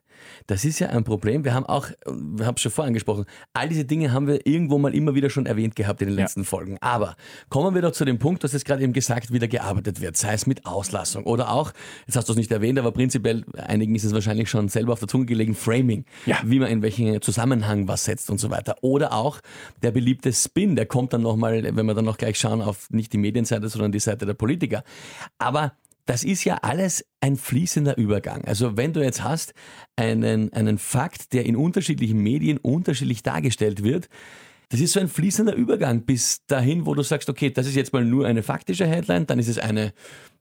[0.46, 1.44] Das ist ja ein Problem.
[1.44, 4.78] Wir haben auch, wir haben es schon vorher angesprochen, all diese Dinge haben wir irgendwo
[4.78, 6.46] mal immer wieder schon erwähnt gehabt in den letzten ja.
[6.46, 6.76] Folgen.
[6.80, 7.16] Aber
[7.48, 10.34] kommen wir doch zu dem Punkt, dass es gerade eben gesagt wieder gearbeitet wird, sei
[10.34, 11.72] es mit Auslassung oder auch,
[12.06, 14.98] jetzt hast du es nicht erwähnt, aber prinzipiell, einigen ist es wahrscheinlich schon selber auf
[14.98, 16.38] der Zunge gelegen, Framing, ja.
[16.44, 18.76] wie man in welchen Zusammenhang was setzt und so weiter.
[18.82, 19.40] Oder auch
[19.82, 23.12] der beliebte Spin, der kommt dann nochmal, wenn wir dann noch gleich schauen, auf nicht
[23.12, 24.82] die Medienseite, sondern die Seite der Politiker.
[25.38, 25.72] Aber
[26.08, 28.42] das ist ja alles ein fließender Übergang.
[28.46, 29.52] Also wenn du jetzt hast
[29.94, 34.08] einen, einen Fakt, der in unterschiedlichen Medien unterschiedlich dargestellt wird,
[34.70, 37.92] das ist so ein fließender Übergang bis dahin, wo du sagst, okay, das ist jetzt
[37.92, 39.92] mal nur eine faktische Headline, dann ist es eine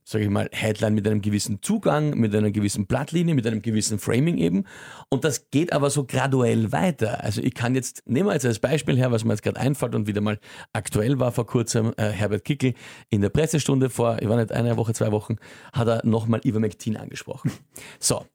[0.08, 4.00] sage ich mal, Headline mit einem gewissen Zugang, mit einer gewissen Blattlinie, mit einem gewissen
[4.00, 4.64] Framing eben.
[5.10, 7.26] Und das geht aber so graduell weiter.
[7.26, 9.96] Also ich kann jetzt, nehmen wir jetzt als Beispiel her, was mir jetzt gerade einfällt
[9.96, 10.40] und wieder mal
[10.72, 12.74] aktuell war vor kurzem, äh, Herbert Kickel
[13.10, 15.36] in der Pressestunde vor, ich war nicht eine Woche, zwei Wochen,
[15.74, 17.52] hat er nochmal Ivermectin angesprochen.
[18.00, 18.26] So,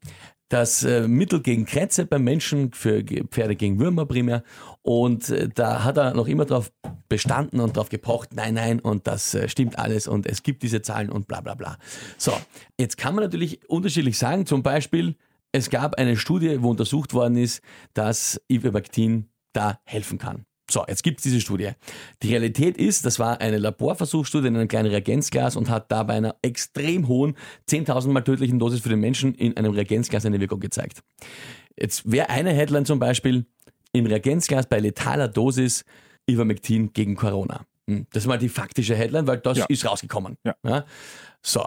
[0.53, 4.43] das äh, Mittel gegen Krätze beim Menschen, für Pferde gegen Würmer primär.
[4.83, 6.71] Und äh, da hat er noch immer darauf
[7.09, 10.83] bestanden und darauf gepocht, nein, nein, und das äh, stimmt alles und es gibt diese
[10.83, 11.79] Zahlen und bla bla bla.
[12.19, 12.33] So,
[12.79, 15.15] jetzt kann man natürlich unterschiedlich sagen, zum Beispiel,
[15.51, 17.63] es gab eine Studie, wo untersucht worden ist,
[17.95, 20.45] dass Ivermectin da helfen kann.
[20.71, 21.71] So, jetzt gibt es diese Studie.
[22.21, 26.13] Die Realität ist, das war eine Laborversuchsstudie in einem kleinen Reagenzglas und hat da bei
[26.13, 27.35] einer extrem hohen,
[27.69, 31.01] 10.000 mal tödlichen Dosis für den Menschen in einem Reagenzglas eine Wirkung gezeigt.
[31.77, 33.45] Jetzt wäre eine Headline zum Beispiel,
[33.91, 35.85] im Reagenzglas bei letaler Dosis
[36.29, 37.65] Ivermectin gegen Corona.
[37.87, 39.65] Hm, das ist mal die faktische Headline, weil das ja.
[39.67, 40.37] ist rausgekommen.
[40.43, 40.55] Ja.
[40.65, 40.85] ja.
[41.41, 41.65] So,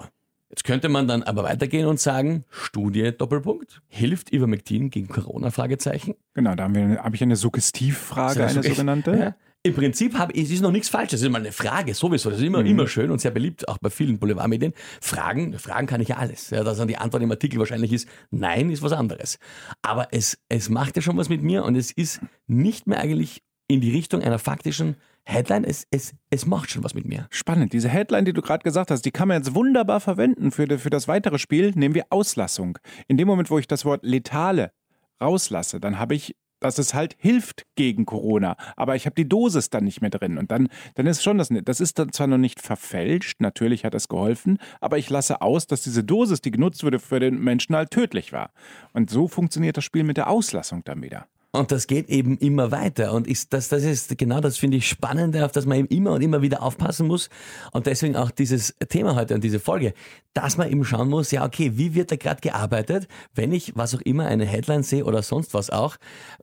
[0.48, 5.50] Jetzt könnte man dann aber weitergehen und sagen, Studie Doppelpunkt, hilft Ivermectin gegen Corona?
[5.50, 6.14] Fragezeichen.
[6.34, 9.16] Genau, da habe hab ich eine Suggestivfrage, eine sogenannte.
[9.16, 9.34] Ja.
[9.64, 11.10] Im Prinzip habe, es ist noch nichts falsch.
[11.10, 12.30] Das ist immer eine Frage, sowieso.
[12.30, 12.66] Das ist immer, mhm.
[12.66, 14.72] immer schön und sehr beliebt, auch bei vielen Boulevardmedien.
[15.00, 16.50] Fragen, Fragen kann ich ja alles.
[16.50, 19.40] Ja, dass dann die Antwort im Artikel wahrscheinlich ist, nein, ist was anderes.
[19.82, 23.42] Aber es, es macht ja schon was mit mir und es ist nicht mehr eigentlich
[23.66, 24.94] in die Richtung einer faktischen
[25.28, 27.26] Headline, es, es, es macht schon was mit mir.
[27.30, 27.72] Spannend.
[27.72, 30.90] Diese Headline, die du gerade gesagt hast, die kann man jetzt wunderbar verwenden für, für
[30.90, 31.72] das weitere Spiel.
[31.74, 32.78] Nehmen wir Auslassung.
[33.08, 34.72] In dem Moment, wo ich das Wort letale
[35.20, 38.56] rauslasse, dann habe ich dass es halt hilft gegen Corona.
[38.76, 40.38] Aber ich habe die Dosis dann nicht mehr drin.
[40.38, 43.94] Und dann, dann ist schon das, das ist dann zwar noch nicht verfälscht, natürlich hat
[43.94, 47.76] es geholfen, aber ich lasse aus, dass diese Dosis, die genutzt wurde, für den Menschen
[47.76, 48.52] halt tödlich war.
[48.92, 51.26] Und so funktioniert das Spiel mit der Auslassung dann wieder.
[51.52, 53.12] Und das geht eben immer weiter.
[53.12, 56.12] Und ist das, das ist genau das finde ich spannend, auf das man eben immer
[56.12, 57.30] und immer wieder aufpassen muss.
[57.72, 59.94] Und deswegen auch dieses Thema heute und diese Folge,
[60.34, 63.94] dass man eben schauen muss, ja, okay, wie wird da gerade gearbeitet, wenn ich was
[63.94, 65.96] auch immer eine Headline sehe oder sonst was auch,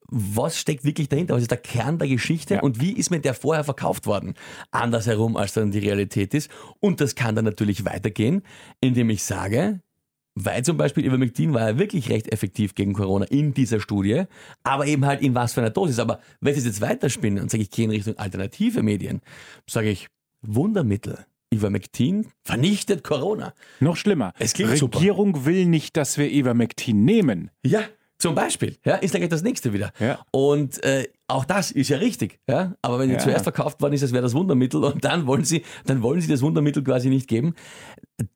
[0.08, 1.36] was steckt wirklich dahinter?
[1.36, 2.62] Was ist der Kern der Geschichte ja.
[2.62, 4.34] und wie ist mir der vorher verkauft worden?
[4.72, 6.50] Andersherum, als dann die Realität ist.
[6.80, 8.42] Und das kann dann natürlich weitergehen,
[8.82, 9.82] indem ich sage,
[10.36, 14.24] weil zum Beispiel Ivermectin war ja wirklich recht effektiv gegen Corona in dieser Studie,
[14.64, 16.00] aber eben halt in was für einer Dosis.
[16.00, 19.22] Aber wenn ich es jetzt weiterspinnen und sage, ich gehe in Richtung alternative Medien,
[19.68, 20.08] sage ich
[20.42, 21.26] Wundermittel.
[21.54, 23.54] Ivermectin vernichtet Corona.
[23.80, 24.34] Noch schlimmer.
[24.40, 25.46] Es klingt Regierung super.
[25.46, 27.52] will nicht, dass wir Ivermectin nehmen.
[27.64, 27.84] Ja,
[28.18, 29.92] zum Beispiel, ja, ist gleich das nächste wieder.
[30.00, 30.20] Ja.
[30.32, 32.76] Und äh, auch das ist ja richtig, ja.
[32.82, 33.18] Aber wenn ja.
[33.18, 36.28] zuerst verkauft worden ist, das wäre das Wundermittel und dann wollen sie, dann wollen sie
[36.28, 37.56] das Wundermittel quasi nicht geben.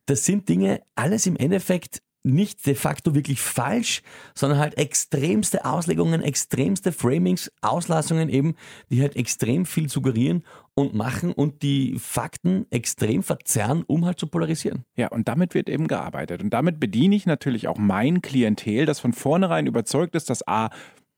[0.06, 4.02] Das sind Dinge, alles im Endeffekt nicht de facto wirklich falsch,
[4.36, 8.56] sondern halt extremste Auslegungen, extremste Framings, Auslassungen eben,
[8.90, 10.44] die halt extrem viel suggerieren
[10.76, 14.84] und machen und die Fakten extrem verzerren, um halt zu polarisieren.
[14.96, 16.44] Ja, und damit wird eben gearbeitet.
[16.44, 20.70] Und damit bediene ich natürlich auch mein Klientel, das von vornherein überzeugt ist, dass A,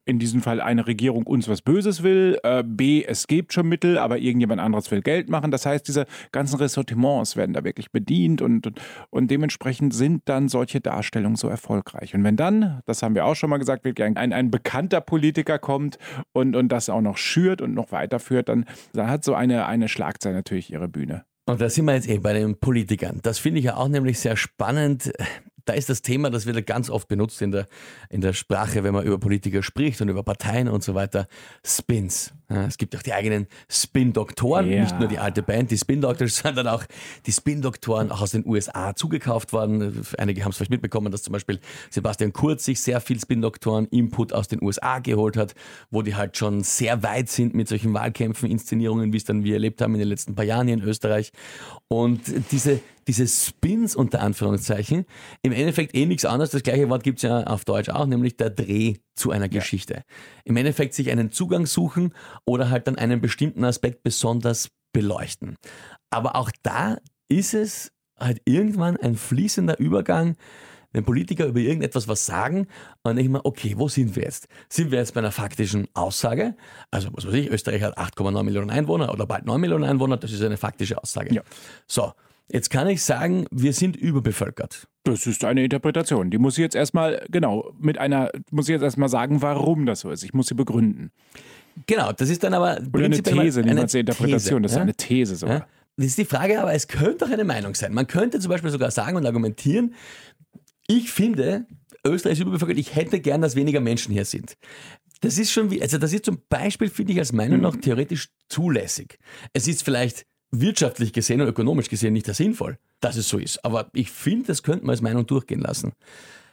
[0.09, 3.99] in diesem Fall eine Regierung uns was Böses will, äh, B, es gibt schon Mittel,
[3.99, 5.51] aber irgendjemand anderes will Geld machen.
[5.51, 10.49] Das heißt, diese ganzen Ressortiments werden da wirklich bedient und, und, und dementsprechend sind dann
[10.49, 12.15] solche Darstellungen so erfolgreich.
[12.15, 14.99] Und wenn dann, das haben wir auch schon mal gesagt, wirklich ein, ein, ein bekannter
[14.99, 15.99] Politiker kommt
[16.33, 19.87] und, und das auch noch schürt und noch weiterführt, dann, dann hat so eine, eine
[19.87, 21.23] Schlagzeile natürlich ihre Bühne.
[21.45, 23.19] Und da sind wir jetzt eh bei den Politikern.
[23.21, 25.11] Das finde ich ja auch nämlich sehr spannend
[25.69, 27.67] da ist das Thema, das wird ganz oft benutzt in der,
[28.09, 31.27] in der Sprache, wenn man über Politiker spricht und über Parteien und so weiter,
[31.63, 32.33] Spins.
[32.49, 34.81] Ja, es gibt auch die eigenen Spin-Doktoren, ja.
[34.81, 36.83] nicht nur die alte Band, die Spin-Doctors, sondern auch
[37.27, 40.03] die Spin-Doktoren, auch aus den USA zugekauft worden.
[40.17, 41.59] Einige haben es vielleicht mitbekommen, dass zum Beispiel
[41.91, 45.53] Sebastian Kurz sich sehr viel Spin-Doktoren-Input aus den USA geholt hat,
[45.91, 49.53] wo die halt schon sehr weit sind mit solchen Wahlkämpfen, Inszenierungen, wie es dann wir
[49.53, 51.31] erlebt haben in den letzten paar Jahren hier in Österreich.
[51.87, 52.79] Und diese,
[53.09, 55.05] diese Spins unter Anführungszeichen,
[55.41, 58.37] im Endeffekt eh nichts anderes, das gleiche Wort gibt es ja auf Deutsch auch, nämlich
[58.37, 59.95] der Dreh zu einer Geschichte.
[59.95, 60.03] Ja.
[60.45, 62.13] Im Endeffekt sich einen Zugang suchen
[62.45, 65.55] oder halt dann einen bestimmten Aspekt besonders beleuchten.
[66.11, 70.35] Aber auch da ist es halt irgendwann ein fließender Übergang,
[70.91, 72.67] wenn Politiker über irgendetwas was sagen,
[73.01, 74.47] dann denke ich mir, okay, wo sind wir jetzt?
[74.69, 76.55] Sind wir jetzt bei einer faktischen Aussage?
[76.91, 80.31] Also, was weiß ich, Österreich hat 8,9 Millionen Einwohner oder bald 9 Millionen Einwohner, das
[80.31, 81.33] ist eine faktische Aussage.
[81.33, 81.41] Ja.
[81.87, 82.13] So,
[82.51, 84.87] Jetzt kann ich sagen, wir sind überbevölkert.
[85.03, 86.31] Das ist eine Interpretation.
[86.31, 90.01] Die muss ich jetzt erstmal, genau, mit einer, muss ich jetzt erstmal sagen, warum das
[90.01, 90.23] so ist.
[90.23, 91.11] Ich muss sie begründen.
[91.85, 94.81] Genau, das ist dann aber Oder eine These, eine, eine Interpretation, These, das ist ja?
[94.81, 95.57] eine These sogar.
[95.59, 95.67] Ja?
[95.97, 97.93] Das ist die Frage, aber es könnte auch eine Meinung sein.
[97.93, 99.93] Man könnte zum Beispiel sogar sagen und argumentieren,
[100.87, 101.65] ich finde,
[102.05, 104.57] Österreich ist überbevölkert, ich hätte gern, dass weniger Menschen hier sind.
[105.21, 108.29] Das ist schon wie, also das ist zum Beispiel, finde ich, als Meinung noch theoretisch
[108.47, 109.19] zulässig.
[109.53, 113.63] Es ist vielleicht wirtschaftlich gesehen und ökonomisch gesehen nicht sehr sinnvoll, dass es so ist.
[113.63, 115.93] Aber ich finde, das könnte man als Meinung durchgehen lassen.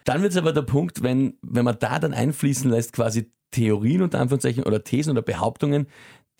[0.04, 4.02] Dann wird es aber der Punkt, wenn, wenn man da dann einfließen lässt, quasi Theorien
[4.02, 5.87] unter Anführungszeichen oder Thesen oder Behauptungen,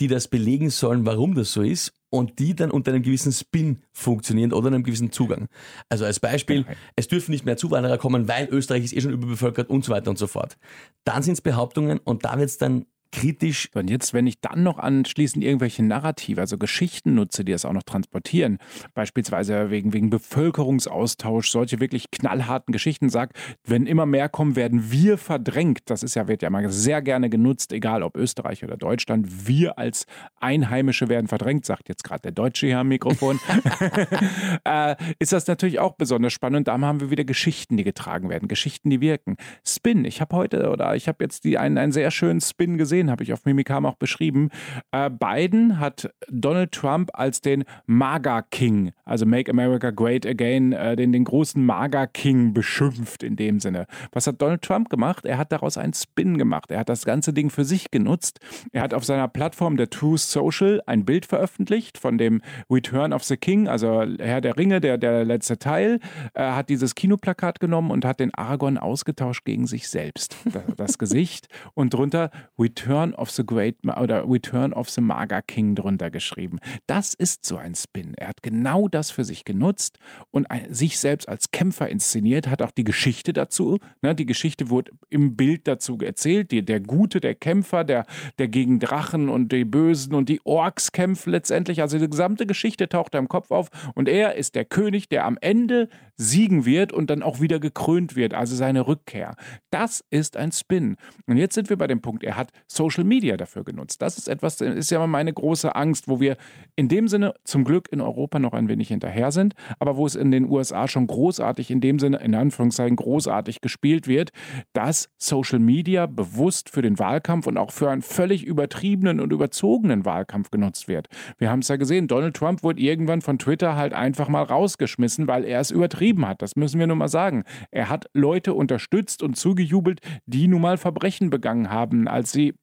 [0.01, 3.83] die das belegen sollen, warum das so ist und die dann unter einem gewissen Spin
[3.93, 5.49] funktionieren oder einem gewissen Zugang.
[5.89, 6.77] Also als Beispiel, okay.
[6.97, 10.11] es dürfen nicht mehr Zuwanderer kommen, weil Österreich ist eh schon überbevölkert und so weiter
[10.11, 10.59] und so fort.
[11.05, 13.71] Dann sind es Behauptungen und da wird es dann kritisch.
[13.75, 17.73] Und jetzt, wenn ich dann noch anschließend irgendwelche Narrative, also Geschichten nutze, die das auch
[17.73, 18.59] noch transportieren,
[18.95, 23.33] beispielsweise wegen, wegen Bevölkerungsaustausch, solche wirklich knallharten Geschichten sage,
[23.65, 25.81] wenn immer mehr kommen, werden wir verdrängt.
[25.87, 29.49] Das ist ja, wird ja immer sehr gerne genutzt, egal ob Österreich oder Deutschland.
[29.49, 30.07] Wir als
[30.41, 33.41] Einheimische werden verdrängt, sagt jetzt gerade der Deutsche hier am Mikrofon.
[34.65, 36.57] äh, ist das natürlich auch besonders spannend.
[36.57, 39.37] Und da haben wir wieder Geschichten, die getragen werden, Geschichten, die wirken.
[39.65, 40.05] Spin.
[40.05, 43.11] Ich habe heute oder ich habe jetzt die, einen, einen sehr schönen Spin gesehen gesehen,
[43.11, 44.51] habe ich auf Mimikam auch beschrieben.
[44.93, 50.97] Äh, Biden hat Donald Trump als den MAGA King, also Make America Great Again, äh,
[50.97, 53.87] den, den großen MAGA King beschimpft in dem Sinne.
[54.13, 55.27] Was hat Donald Trump gemacht?
[55.27, 56.71] Er hat daraus einen Spin gemacht.
[56.71, 58.41] Er hat das ganze Ding für sich genutzt.
[58.73, 63.25] Er hat auf seiner Plattform der Truth Social ein Bild veröffentlicht von dem Return of
[63.25, 66.01] the King, also Herr der Ringe, der, der letzte Teil.
[66.33, 70.37] Er hat dieses Kinoplakat genommen und hat den Argon ausgetauscht gegen sich selbst.
[70.47, 75.43] Das, das Gesicht und drunter Return Return of the Great oder Return of the Maga
[75.43, 76.59] King drunter geschrieben.
[76.87, 78.15] Das ist so ein Spin.
[78.15, 79.99] Er hat genau das für sich genutzt
[80.31, 83.79] und sich selbst als Kämpfer inszeniert, hat auch die Geschichte dazu.
[84.03, 86.53] Ne, die Geschichte wurde im Bild dazu erzählt.
[86.53, 88.07] Die, der Gute, der Kämpfer, der,
[88.39, 91.81] der gegen Drachen und die Bösen und die Orks kämpft letztendlich.
[91.81, 95.25] Also die gesamte Geschichte taucht da im Kopf auf und er ist der König, der
[95.25, 99.37] am Ende siegen wird und dann auch wieder gekrönt wird, also seine Rückkehr.
[99.71, 100.97] Das ist ein Spin.
[101.27, 104.01] Und jetzt sind wir bei dem Punkt, er hat Social Media dafür genutzt.
[104.03, 106.37] Das ist etwas, das ist ja meine große Angst, wo wir
[106.75, 110.15] in dem Sinne zum Glück in Europa noch ein wenig hinterher sind, aber wo es
[110.15, 114.31] in den USA schon großartig, in dem Sinne, in Anführungszeichen großartig gespielt wird,
[114.73, 120.05] dass Social Media bewusst für den Wahlkampf und auch für einen völlig übertriebenen und überzogenen
[120.05, 121.09] Wahlkampf genutzt wird.
[121.39, 125.29] Wir haben es ja gesehen, Donald Trump wurde irgendwann von Twitter halt einfach mal rausgeschmissen,
[125.29, 126.43] weil er es übertrieben hat.
[126.43, 127.45] Das müssen wir nun mal sagen.
[127.71, 132.55] Er hat Leute unterstützt und zugejubelt, die nun mal Verbrechen begangen haben, als sie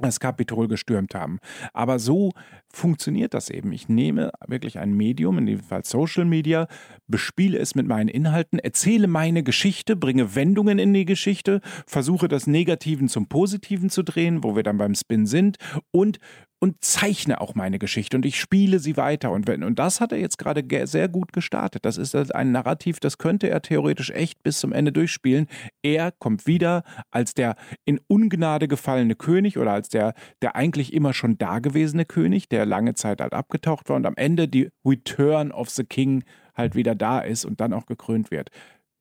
[0.00, 1.38] das Kapitol gestürmt haben.
[1.72, 2.30] Aber so
[2.72, 3.72] funktioniert das eben.
[3.72, 6.68] Ich nehme wirklich ein Medium, in dem Fall Social Media,
[7.08, 12.46] bespiele es mit meinen Inhalten, erzähle meine Geschichte, bringe Wendungen in die Geschichte, versuche das
[12.46, 15.56] Negativen zum Positiven zu drehen, wo wir dann beim Spin sind
[15.90, 16.18] und
[16.60, 19.30] und zeichne auch meine Geschichte und ich spiele sie weiter.
[19.30, 21.84] Und, wenn, und das hat er jetzt gerade sehr gut gestartet.
[21.84, 25.46] Das ist ein Narrativ, das könnte er theoretisch echt bis zum Ende durchspielen.
[25.82, 31.12] Er kommt wieder als der in Ungnade gefallene König oder als der, der eigentlich immer
[31.12, 35.70] schon dagewesene König, der lange Zeit halt abgetaucht war und am Ende die Return of
[35.70, 38.50] the King halt wieder da ist und dann auch gekrönt wird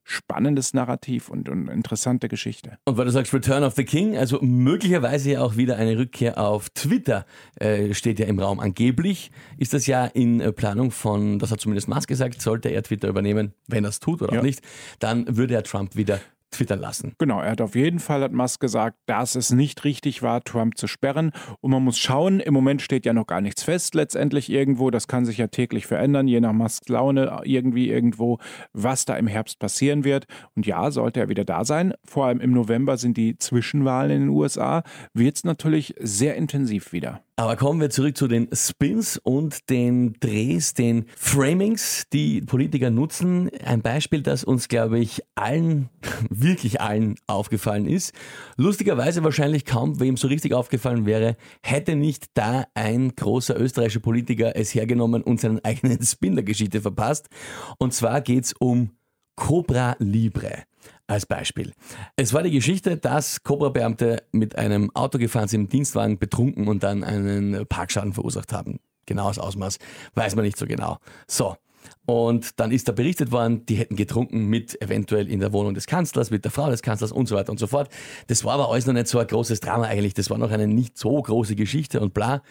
[0.09, 2.77] spannendes Narrativ und, und, interessante Geschichte.
[2.85, 6.37] Und weil du sagst Return of the King, also möglicherweise ja auch wieder eine Rückkehr
[6.37, 7.25] auf Twitter
[7.59, 8.61] äh, steht ja im Raum.
[8.61, 12.83] Angeblich ist das ja in äh, Planung von, das hat zumindest Musk gesagt, sollte er
[12.83, 14.39] Twitter übernehmen, wenn er es tut oder ja.
[14.39, 14.61] auch nicht,
[14.99, 16.21] dann würde er Trump wieder
[16.57, 17.13] twittern lassen.
[17.17, 20.77] Genau, er hat auf jeden Fall, hat Musk gesagt, dass es nicht richtig war, Trump
[20.77, 21.31] zu sperren.
[21.61, 24.91] Und man muss schauen, im Moment steht ja noch gar nichts fest letztendlich irgendwo.
[24.91, 28.39] Das kann sich ja täglich verändern, je nach Musks Laune irgendwie irgendwo,
[28.73, 30.25] was da im Herbst passieren wird.
[30.55, 34.21] Und ja, sollte er wieder da sein, vor allem im November sind die Zwischenwahlen in
[34.21, 37.21] den USA, wird es natürlich sehr intensiv wieder.
[37.39, 43.51] Aber kommen wir zurück zu den Spins und den Drehs, den Framings, die Politiker nutzen.
[43.63, 45.89] Ein Beispiel, das uns, glaube ich, allen,
[46.31, 48.15] wirklich allen aufgefallen ist.
[48.55, 54.55] Lustigerweise wahrscheinlich kaum wem so richtig aufgefallen wäre, hätte nicht da ein großer österreichischer Politiker
[54.55, 57.29] es hergenommen und seinen eigenen Spin der Geschichte verpasst.
[57.77, 58.97] Und zwar geht es um
[59.35, 60.63] Cobra Libre
[61.07, 61.73] als Beispiel.
[62.15, 66.83] Es war die Geschichte, dass Cobra-Beamte mit einem Auto gefahren sind, im Dienstwagen betrunken und
[66.83, 68.79] dann einen Parkschaden verursacht haben.
[69.05, 69.79] Genaues Ausmaß
[70.15, 70.97] weiß man nicht so genau.
[71.27, 71.55] So.
[72.05, 75.87] Und dann ist da berichtet worden, die hätten getrunken mit eventuell in der Wohnung des
[75.87, 77.89] Kanzlers, mit der Frau des Kanzlers und so weiter und so fort.
[78.27, 80.13] Das war aber alles noch nicht so ein großes Drama eigentlich.
[80.13, 82.41] Das war noch eine nicht so große Geschichte und bla.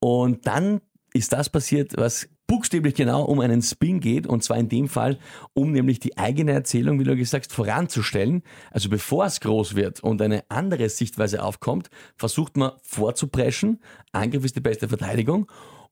[0.00, 0.80] Und dann
[1.12, 5.18] ist das passiert, was buchstäblich genau um einen Spin geht und zwar in dem Fall,
[5.54, 8.42] um nämlich die eigene Erzählung, wie du gesagt hast, voranzustellen.
[8.72, 13.80] Also bevor es groß wird und eine andere Sichtweise aufkommt, versucht man vorzupreschen.
[14.10, 15.46] Angriff ist die beste Verteidigung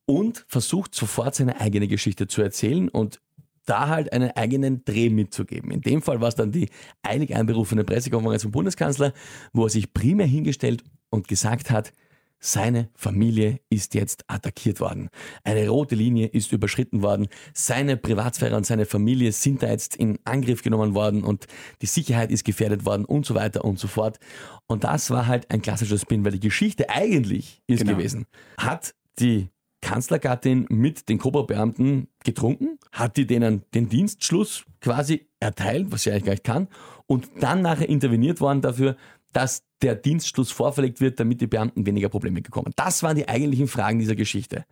[0.06, 3.20] und versucht sofort seine eigene Geschichte zu erzählen und
[3.66, 5.70] da halt einen eigenen Dreh mitzugeben.
[5.70, 6.70] In dem Fall war es dann die
[7.02, 9.12] eilig einberufene Pressekonferenz vom Bundeskanzler,
[9.52, 11.92] wo er sich primär hingestellt und gesagt hat,
[12.38, 15.08] seine Familie ist jetzt attackiert worden.
[15.42, 17.28] Eine rote Linie ist überschritten worden.
[17.54, 21.46] Seine Privatsphäre und seine Familie sind da jetzt in Angriff genommen worden und
[21.82, 24.18] die Sicherheit ist gefährdet worden und so weiter und so fort.
[24.66, 27.96] Und das war halt ein klassischer Spin, weil die Geschichte eigentlich ist genau.
[27.96, 28.26] gewesen.
[28.58, 29.48] Hat die
[29.80, 36.24] Kanzlergattin mit den Cobra-Beamten getrunken, hat die denen den Dienstschluss quasi erteilt, was sie eigentlich
[36.24, 36.68] gar nicht kann,
[37.06, 38.96] und dann nachher interveniert worden dafür,
[39.32, 42.72] dass der Dienstschluss vorverlegt wird, damit die Beamten weniger Probleme bekommen.
[42.76, 44.64] Das waren die eigentlichen Fragen dieser Geschichte.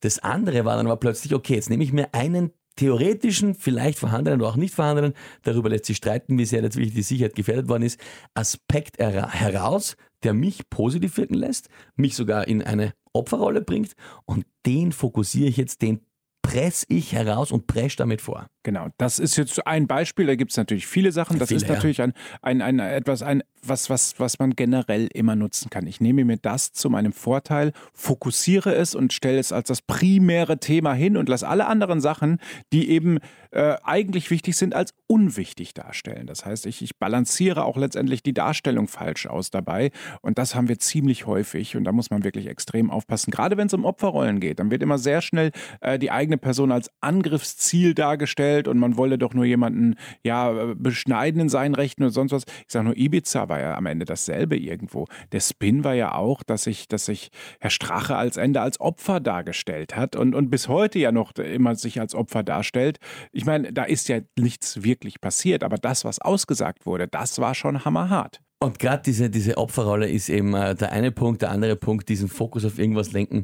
[0.00, 4.40] Das andere war dann aber plötzlich, okay, jetzt nehme ich mir einen theoretischen, vielleicht vorhandenen
[4.40, 7.82] oder auch nicht vorhandenen, darüber lässt sich streiten, wie sehr jetzt die Sicherheit gefährdet worden
[7.82, 8.00] ist,
[8.34, 13.92] Aspekt heraus, der mich positiv wirken lässt, mich sogar in eine Opferrolle bringt
[14.24, 16.00] und den fokussiere ich jetzt, den
[16.42, 18.46] presse ich heraus und presche damit vor.
[18.64, 21.38] Genau, das ist jetzt ein Beispiel, da gibt es natürlich viele Sachen.
[21.38, 25.34] Das viele, ist natürlich ein, ein, ein, etwas, ein, was, was, was man generell immer
[25.34, 25.86] nutzen kann.
[25.86, 30.58] Ich nehme mir das zu meinem Vorteil, fokussiere es und stelle es als das primäre
[30.58, 32.38] Thema hin und lasse alle anderen Sachen,
[32.72, 33.18] die eben
[33.50, 36.26] äh, eigentlich wichtig sind, als unwichtig darstellen.
[36.26, 39.90] Das heißt, ich, ich balanciere auch letztendlich die Darstellung falsch aus dabei.
[40.20, 41.76] Und das haben wir ziemlich häufig.
[41.76, 43.30] Und da muss man wirklich extrem aufpassen.
[43.30, 46.72] Gerade wenn es um Opferrollen geht, dann wird immer sehr schnell äh, die eigene Person
[46.72, 52.10] als Angriffsziel dargestellt und man wolle doch nur jemanden ja beschneiden in seinen Rechten und
[52.10, 52.44] sonst was.
[52.66, 55.06] Ich sage nur, Ibiza war ja am Ende dasselbe irgendwo.
[55.32, 59.20] Der Spin war ja auch, dass sich, dass sich Herr Strache als Ende als Opfer
[59.20, 62.98] dargestellt hat und, und bis heute ja noch immer sich als Opfer darstellt.
[63.32, 67.54] Ich meine, da ist ja nichts wirklich passiert, aber das, was ausgesagt wurde, das war
[67.54, 68.40] schon hammerhart.
[68.62, 72.28] Und gerade diese, diese Opferrolle ist eben äh, der eine Punkt, der andere Punkt, diesen
[72.28, 73.42] Fokus auf irgendwas lenken.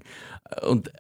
[0.62, 0.92] Und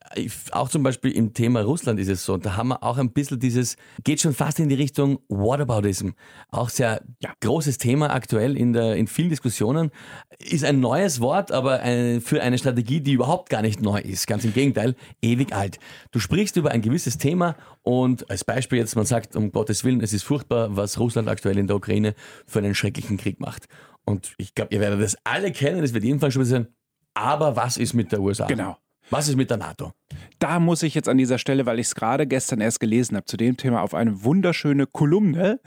[0.50, 2.36] auch zum Beispiel im Thema Russland ist es so.
[2.36, 6.10] Da haben wir auch ein bisschen dieses, geht schon fast in die Richtung Whataboutism.
[6.50, 7.32] Auch sehr ja.
[7.40, 9.92] großes Thema aktuell in, der, in vielen Diskussionen.
[10.40, 14.26] Ist ein neues Wort, aber eine, für eine Strategie, die überhaupt gar nicht neu ist.
[14.26, 15.78] Ganz im Gegenteil, ewig alt.
[16.10, 17.54] Du sprichst über ein gewisses Thema
[17.84, 21.56] und als Beispiel jetzt, man sagt, um Gottes Willen, es ist furchtbar, was Russland aktuell
[21.56, 22.16] in der Ukraine
[22.48, 23.68] für einen schrecklichen Krieg macht.
[24.08, 26.68] Und ich glaube, ihr werdet das alle kennen, das wird jedenfalls schon sein.
[27.12, 28.46] Aber was ist mit der USA?
[28.46, 28.78] Genau.
[29.10, 29.92] Was ist mit der NATO?
[30.38, 33.26] Da muss ich jetzt an dieser Stelle, weil ich es gerade gestern erst gelesen habe,
[33.26, 35.60] zu dem Thema auf eine wunderschöne Kolumne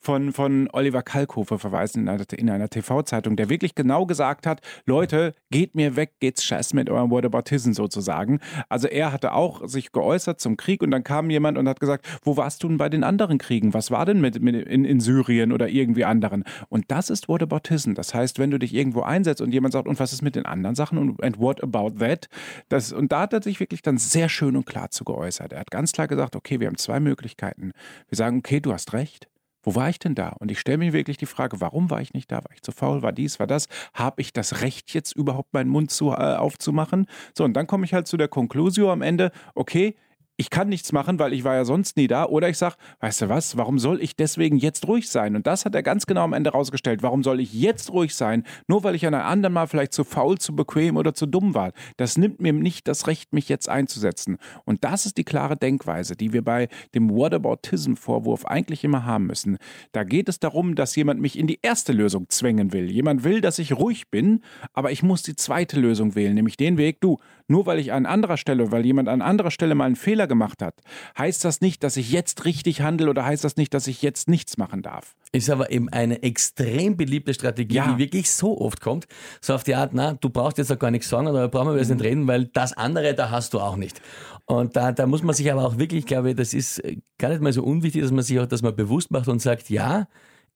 [0.00, 4.62] von, von Oliver Kalkofe verweisen in einer, in einer TV-Zeitung, der wirklich genau gesagt hat,
[4.86, 8.40] Leute, geht mir weg, geht's scheiß mit eurem Whataboutism sozusagen.
[8.68, 12.06] Also er hatte auch sich geäußert zum Krieg und dann kam jemand und hat gesagt,
[12.22, 13.74] wo warst du denn bei den anderen Kriegen?
[13.74, 16.44] Was war denn mit, mit in, in Syrien oder irgendwie anderen?
[16.70, 17.92] Und das ist Whataboutism.
[17.92, 20.46] Das heißt, wenn du dich irgendwo einsetzt und jemand sagt, und was ist mit den
[20.46, 22.28] anderen Sachen und what about that?
[22.68, 25.52] Das, und da hat er sich wirklich dann sehr schön und klar zu geäußert.
[25.52, 27.72] Er hat ganz klar gesagt, okay, wir haben zwei Möglichkeiten.
[28.08, 29.28] Wir sagen, okay, du hast recht.
[29.64, 30.28] Wo war ich denn da?
[30.28, 32.36] Und ich stelle mir wirklich die Frage, warum war ich nicht da?
[32.36, 33.02] War ich zu faul?
[33.02, 33.40] War dies?
[33.40, 33.68] War das?
[33.94, 37.06] Habe ich das Recht jetzt überhaupt meinen Mund zu, äh, aufzumachen?
[37.36, 39.96] So, und dann komme ich halt zu der Konklusion am Ende, okay,
[40.36, 42.26] ich kann nichts machen, weil ich war ja sonst nie da.
[42.26, 45.36] Oder ich sage, weißt du was, warum soll ich deswegen jetzt ruhig sein?
[45.36, 47.02] Und das hat er ganz genau am Ende rausgestellt.
[47.02, 50.02] Warum soll ich jetzt ruhig sein, nur weil ich an einem anderen Mal vielleicht zu
[50.02, 51.72] faul, zu bequem oder zu dumm war?
[51.96, 54.38] Das nimmt mir nicht das Recht, mich jetzt einzusetzen.
[54.64, 59.58] Und das ist die klare Denkweise, die wir bei dem Whataboutism-Vorwurf eigentlich immer haben müssen.
[59.92, 62.90] Da geht es darum, dass jemand mich in die erste Lösung zwängen will.
[62.90, 64.40] Jemand will, dass ich ruhig bin,
[64.72, 67.18] aber ich muss die zweite Lösung wählen, nämlich den Weg, du,
[67.48, 70.62] nur weil ich an anderer Stelle, weil jemand an anderer Stelle mal einen Fehler gemacht
[70.62, 70.80] hat,
[71.18, 74.28] heißt das nicht, dass ich jetzt richtig handle oder heißt das nicht, dass ich jetzt
[74.28, 75.14] nichts machen darf.
[75.32, 77.92] Ist aber eben eine extrem beliebte Strategie, Ja.
[77.92, 79.06] die wirklich so oft kommt.
[79.40, 81.72] So auf die Art, na, du brauchst jetzt auch gar nichts sagen oder da brauchen
[81.72, 84.00] wir jetzt nicht reden, weil das andere, da hast du auch nicht.
[84.46, 87.30] Und da, da muss man sich aber auch wirklich, glaube ich, das ist äh, gar
[87.30, 90.06] nicht mal so unwichtig, dass man sich auch das mal bewusst macht und sagt, ja,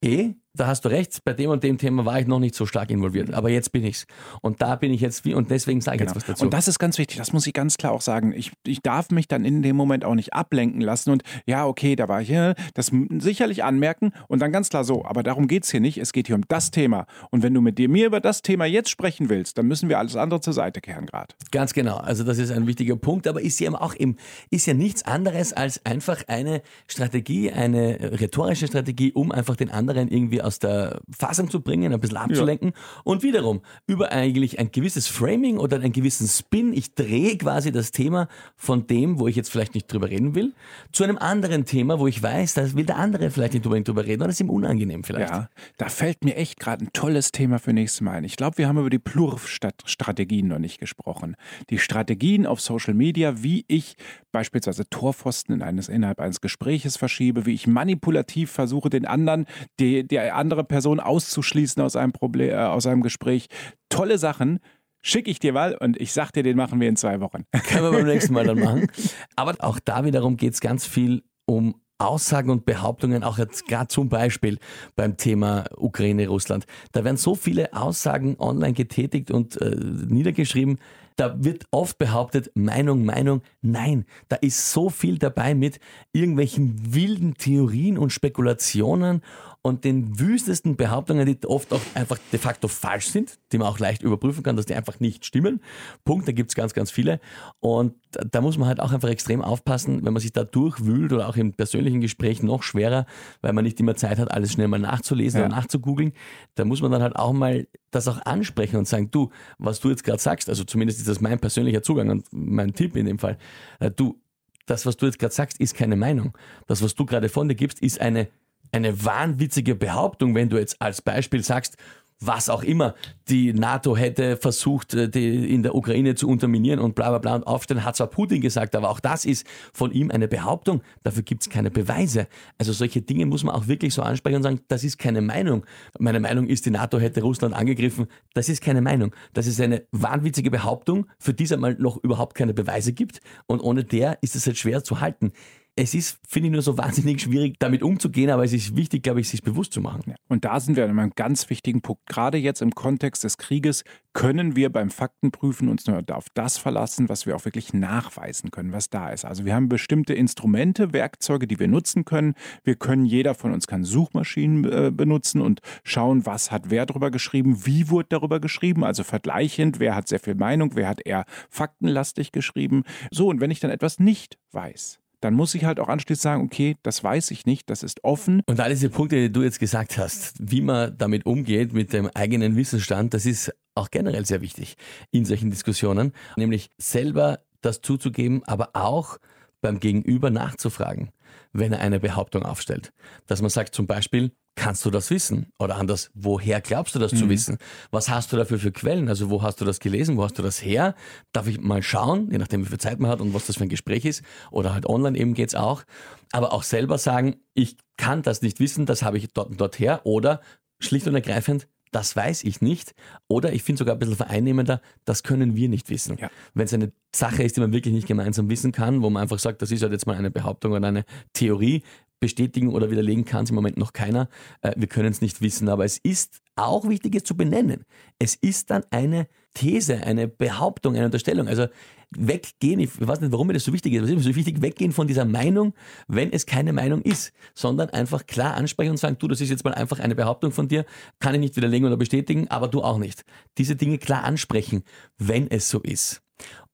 [0.02, 2.66] eh, da hast du recht, bei dem und dem Thema war ich noch nicht so
[2.66, 4.06] stark involviert, aber jetzt bin ich's.
[4.42, 6.40] Und da bin ich jetzt wie, und deswegen sage ich jetzt was dazu.
[6.40, 6.46] Genau.
[6.46, 8.32] Und das ist ganz wichtig, das muss ich ganz klar auch sagen.
[8.36, 11.96] Ich, ich darf mich dann in dem Moment auch nicht ablenken lassen und ja, okay,
[11.96, 15.48] da war ich hier, das m- sicherlich anmerken und dann ganz klar so, aber darum
[15.48, 17.06] geht es hier nicht, es geht hier um das Thema.
[17.30, 19.98] Und wenn du mit dir, mir über das Thema jetzt sprechen willst, dann müssen wir
[19.98, 21.34] alles andere zur Seite kehren gerade.
[21.50, 21.96] Ganz genau.
[21.96, 24.16] Also das ist ein wichtiger Punkt, aber ist ja eben auch eben,
[24.50, 30.08] ist ja nichts anderes als einfach eine Strategie, eine rhetorische Strategie, um einfach den anderen
[30.08, 32.72] irgendwie aus der Fassung zu bringen, ein bisschen abzulenken
[33.04, 37.92] und wiederum über eigentlich ein gewisses Framing oder einen gewissen Spin, ich drehe quasi das
[37.92, 40.54] Thema von dem, wo ich jetzt vielleicht nicht drüber reden will,
[40.90, 44.04] zu einem anderen Thema, wo ich weiß, da will der andere vielleicht nicht unbedingt drüber
[44.04, 45.30] reden oder ist ihm unangenehm vielleicht.
[45.30, 48.24] Ja, da fällt mir echt gerade ein tolles Thema für nächstes Mal ein.
[48.24, 51.36] Ich glaube, wir haben über die Plurf-Strategien noch nicht gesprochen.
[51.70, 53.96] Die Strategien auf Social Media, wie ich
[54.32, 59.46] beispielsweise Torpfosten in eines, innerhalb eines Gespräches verschiebe, wie ich manipulativ versuche, den anderen,
[59.80, 60.06] die
[60.38, 63.48] andere Person auszuschließen aus einem, Problem, äh, aus einem Gespräch.
[63.88, 64.60] Tolle Sachen.
[65.00, 67.44] Schicke ich dir mal und ich sag dir, den machen wir in zwei Wochen.
[67.68, 68.90] Können wir beim nächsten Mal dann machen.
[69.36, 73.88] Aber auch da wiederum geht es ganz viel um Aussagen und Behauptungen, auch jetzt gerade
[73.88, 74.58] zum Beispiel
[74.94, 76.64] beim Thema Ukraine, Russland.
[76.92, 80.78] Da werden so viele Aussagen online getätigt und äh, niedergeschrieben.
[81.16, 83.42] Da wird oft behauptet, Meinung, Meinung.
[83.60, 85.80] Nein, da ist so viel dabei mit
[86.12, 89.22] irgendwelchen wilden Theorien und Spekulationen
[89.68, 93.78] und den wüstesten Behauptungen, die oft auch einfach de facto falsch sind, die man auch
[93.78, 95.60] leicht überprüfen kann, dass die einfach nicht stimmen.
[96.04, 97.20] Punkt, da gibt es ganz, ganz viele.
[97.60, 101.28] Und da- muss man halt auch einfach extrem aufpassen, wenn man sich da durchwühlt oder
[101.28, 103.04] auch im persönlichen Gespräch noch schwerer,
[103.42, 105.46] weil man nicht immer Zeit hat, alles schnell mal nachzulesen Ja.
[105.46, 106.12] oder nachzugoogeln.
[106.54, 109.90] Da muss man dann halt auch mal das auch ansprechen und sagen, du, was du
[109.90, 113.18] jetzt gerade sagst, also zumindest ist das mein persönlicher Zugang und mein Tipp in dem
[113.18, 113.38] Fall,
[113.80, 114.20] äh, du,
[114.66, 116.36] das, was du jetzt gerade sagst, ist keine Meinung.
[116.66, 118.28] Das, was du gerade von dir gibst, ist eine,
[118.72, 121.76] eine wahnwitzige Behauptung, wenn du jetzt als Beispiel sagst,
[122.20, 122.94] was auch immer,
[123.28, 127.36] die NATO hätte versucht, äh, die in der Ukraine zu unterminieren und bla bla bla
[127.36, 131.22] und aufstellen, hat zwar Putin gesagt, aber auch das ist von ihm eine Behauptung, dafür
[131.22, 132.26] gibt es keine Beweise.
[132.58, 135.64] Also solche Dinge muss man auch wirklich so ansprechen und sagen, das ist keine Meinung.
[135.98, 139.14] Meine Meinung ist, die NATO hätte Russland angegriffen, das ist keine Meinung.
[139.32, 143.60] Das ist eine wahnwitzige Behauptung, für die es einmal noch überhaupt keine Beweise gibt und
[143.60, 145.32] ohne der ist es halt schwer zu halten.
[145.78, 149.20] Es ist, finde ich, nur so wahnsinnig schwierig, damit umzugehen, aber es ist wichtig, glaube
[149.20, 150.14] ich, sich bewusst zu machen.
[150.28, 152.04] Und da sind wir an einem ganz wichtigen Punkt.
[152.06, 157.08] Gerade jetzt im Kontext des Krieges können wir beim Faktenprüfen uns nur auf das verlassen,
[157.08, 159.24] was wir auch wirklich nachweisen können, was da ist.
[159.24, 162.34] Also wir haben bestimmte Instrumente, Werkzeuge, die wir nutzen können.
[162.64, 167.12] Wir können, jeder von uns kann Suchmaschinen äh, benutzen und schauen, was hat wer darüber
[167.12, 171.24] geschrieben, wie wurde darüber geschrieben, also vergleichend, wer hat sehr viel Meinung, wer hat eher
[171.48, 172.82] faktenlastig geschrieben.
[173.12, 176.44] So, und wenn ich dann etwas nicht weiß, dann muss ich halt auch anschließend sagen,
[176.44, 178.42] okay, das weiß ich nicht, das ist offen.
[178.46, 182.08] Und all diese Punkte, die du jetzt gesagt hast, wie man damit umgeht, mit dem
[182.14, 184.76] eigenen Wissensstand, das ist auch generell sehr wichtig
[185.10, 189.18] in solchen Diskussionen, nämlich selber das zuzugeben, aber auch
[189.60, 191.10] beim Gegenüber nachzufragen.
[191.52, 192.92] Wenn er eine Behauptung aufstellt.
[193.26, 195.52] Dass man sagt zum Beispiel, kannst du das wissen?
[195.58, 197.58] Oder anders, woher glaubst du das zu wissen?
[197.90, 199.08] Was hast du dafür für Quellen?
[199.08, 200.16] Also wo hast du das gelesen?
[200.16, 200.94] Wo hast du das her?
[201.32, 203.62] Darf ich mal schauen, je nachdem wie viel Zeit man hat und was das für
[203.62, 204.22] ein Gespräch ist?
[204.50, 205.84] Oder halt online eben geht's auch.
[206.32, 209.78] Aber auch selber sagen, ich kann das nicht wissen, das habe ich dort und dort
[209.78, 210.00] her.
[210.04, 210.40] Oder
[210.80, 212.94] schlicht und ergreifend, das weiß ich nicht.
[213.28, 216.18] Oder ich finde sogar ein bisschen vereinnehmender, das können wir nicht wissen.
[216.18, 216.30] Ja.
[216.54, 219.38] Wenn es eine Sache ist, die man wirklich nicht gemeinsam wissen kann, wo man einfach
[219.38, 221.82] sagt, das ist halt jetzt mal eine Behauptung oder eine Theorie,
[222.20, 224.28] bestätigen oder widerlegen kann es im Moment noch keiner.
[224.60, 227.84] Äh, wir können es nicht wissen, aber es ist auch wichtig, es zu benennen.
[228.18, 231.48] Es ist dann eine These, eine Behauptung, eine Unterstellung.
[231.48, 231.66] Also
[232.10, 234.62] weggehen, ich weiß nicht, warum mir das so wichtig ist, aber es ist so wichtig,
[234.62, 235.74] weggehen von dieser Meinung,
[236.06, 239.64] wenn es keine Meinung ist, sondern einfach klar ansprechen und sagen, du, das ist jetzt
[239.64, 240.84] mal einfach eine Behauptung von dir,
[241.18, 243.24] kann ich nicht widerlegen oder bestätigen, aber du auch nicht.
[243.58, 244.84] Diese Dinge klar ansprechen,
[245.18, 246.22] wenn es so ist.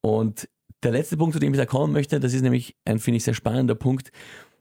[0.01, 0.49] Und
[0.83, 3.25] der letzte Punkt, zu dem ich da kommen möchte, das ist nämlich ein, finde ich,
[3.25, 4.13] sehr spannender Punkt.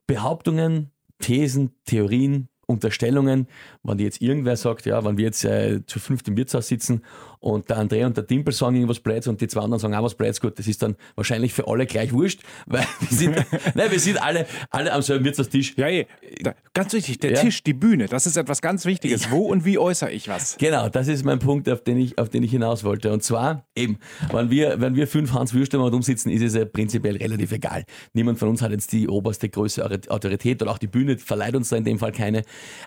[0.07, 3.47] Behauptungen, Thesen, Theorien, Unterstellungen,
[3.83, 7.03] wenn die jetzt irgendwer sagt, ja, wenn wir jetzt äh, zu fünft im Wirtshaus sitzen
[7.43, 10.03] und der André und der Dimpel sagen irgendwas Blöds und die zwei anderen sagen auch
[10.03, 13.35] was Blöds, gut, das ist dann wahrscheinlich für alle gleich wurscht, weil wir sind,
[13.75, 15.73] nein, wir sind alle, alle am selben Wirtshaustisch.
[15.75, 16.07] Ja, eh.
[16.41, 17.41] Da, ganz wichtig, der Ja.
[17.41, 19.29] Tisch, die Bühne, das ist etwas ganz Wichtiges.
[19.29, 20.57] Wo und wie äußere ich was?
[20.57, 23.11] Genau, das ist mein Punkt, auf den ich, auf den ich hinaus wollte.
[23.11, 23.97] Und zwar eben,
[24.31, 27.83] wenn wir, wenn wir fünf Hans Würste mal umsitzen, ist es ja prinzipiell relativ egal.
[28.13, 31.67] Niemand von uns hat jetzt die oberste größte Autorität oder auch die Bühne verleiht uns
[31.69, 32.43] da in dem Fall keine.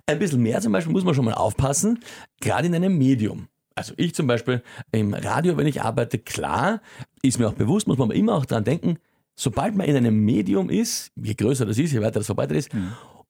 [0.07, 2.01] Ein bisschen mehr zum Beispiel muss man schon mal aufpassen,
[2.41, 3.49] gerade in einem Medium.
[3.77, 6.81] Also ich zum Beispiel im Radio, wenn ich arbeite, klar,
[7.22, 8.99] ist mir auch bewusst, muss man immer auch dran denken,
[9.35, 12.70] sobald man in einem Medium ist, je größer das ist, je weiter das verbreitet ist,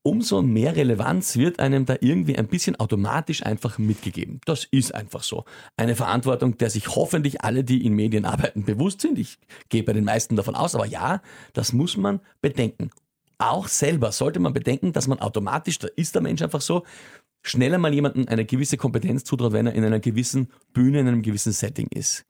[0.03, 4.41] umso mehr Relevanz wird einem da irgendwie ein bisschen automatisch einfach mitgegeben.
[4.45, 5.45] Das ist einfach so.
[5.77, 9.19] Eine Verantwortung, der sich hoffentlich alle, die in Medien arbeiten, bewusst sind.
[9.19, 9.39] Ich
[9.69, 11.23] gehe bei den meisten davon aus, aber ja,
[11.55, 12.91] das muss man bedenken.
[13.39, 16.85] Auch selber sollte man bedenken, dass man automatisch, da ist der Mensch einfach so,
[17.49, 21.23] schneller mal jemandem eine gewisse Kompetenz zutraut, wenn er in einer gewissen Bühne, in einem
[21.23, 22.25] gewissen Setting ist.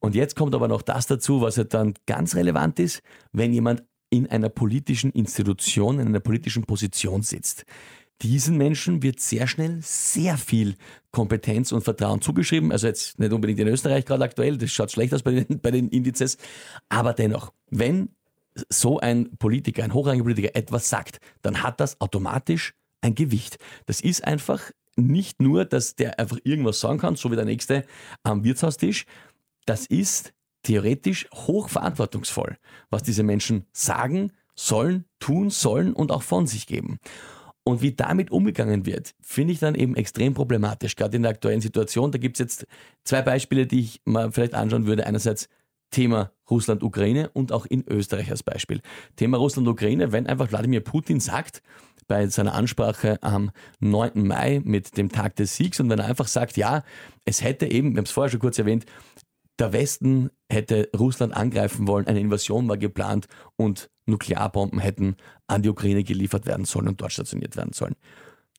[0.00, 3.02] Und jetzt kommt aber noch das dazu, was ja dann ganz relevant ist,
[3.32, 7.64] wenn jemand in einer politischen Institution, in einer politischen Position sitzt.
[8.22, 10.74] Diesen Menschen wird sehr schnell sehr viel
[11.12, 12.72] Kompetenz und Vertrauen zugeschrieben.
[12.72, 15.70] Also jetzt nicht unbedingt in Österreich gerade aktuell, das schaut schlecht aus bei den, bei
[15.70, 16.36] den Indizes.
[16.88, 18.10] Aber dennoch, wenn
[18.68, 23.58] so ein Politiker, ein hochrangiger Politiker etwas sagt, dann hat das automatisch ein Gewicht.
[23.86, 27.84] Das ist einfach nicht nur, dass der einfach irgendwas sagen kann, so wie der Nächste
[28.22, 29.06] am Wirtshaustisch.
[29.66, 30.32] Das ist
[30.62, 32.56] theoretisch hochverantwortungsvoll,
[32.90, 36.98] was diese Menschen sagen, sollen, tun sollen und auch von sich geben.
[37.64, 41.60] Und wie damit umgegangen wird, finde ich dann eben extrem problematisch, gerade in der aktuellen
[41.60, 42.10] Situation.
[42.10, 42.66] Da gibt es jetzt
[43.04, 45.06] zwei Beispiele, die ich mal vielleicht anschauen würde.
[45.06, 45.48] Einerseits
[45.90, 48.80] Thema Russland-Ukraine und auch in Österreich als Beispiel.
[49.16, 51.62] Thema Russland-Ukraine, wenn einfach Wladimir Putin sagt,
[52.06, 54.26] bei seiner Ansprache am 9.
[54.26, 56.82] Mai mit dem Tag des Siegs und wenn er einfach sagt, ja,
[57.24, 58.86] es hätte eben, wir haben es vorher schon kurz erwähnt,
[59.58, 63.26] der Westen hätte Russland angreifen wollen, eine Invasion war geplant
[63.56, 65.16] und Nuklearbomben hätten
[65.46, 67.94] an die Ukraine geliefert werden sollen und dort stationiert werden sollen.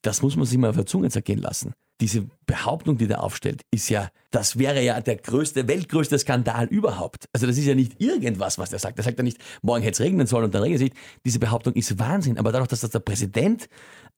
[0.01, 1.73] Das muss man sich mal auf der Zunge zergehen lassen.
[2.01, 7.25] Diese Behauptung, die der aufstellt, ist ja, das wäre ja der größte, weltgrößte Skandal überhaupt.
[7.33, 8.97] Also das ist ja nicht irgendwas, was der sagt.
[8.97, 10.95] Der sagt ja nicht, morgen hätte es regnen sollen und dann regnet es nicht.
[11.25, 12.37] Diese Behauptung ist Wahnsinn.
[12.37, 13.67] Aber dadurch, dass das der Präsident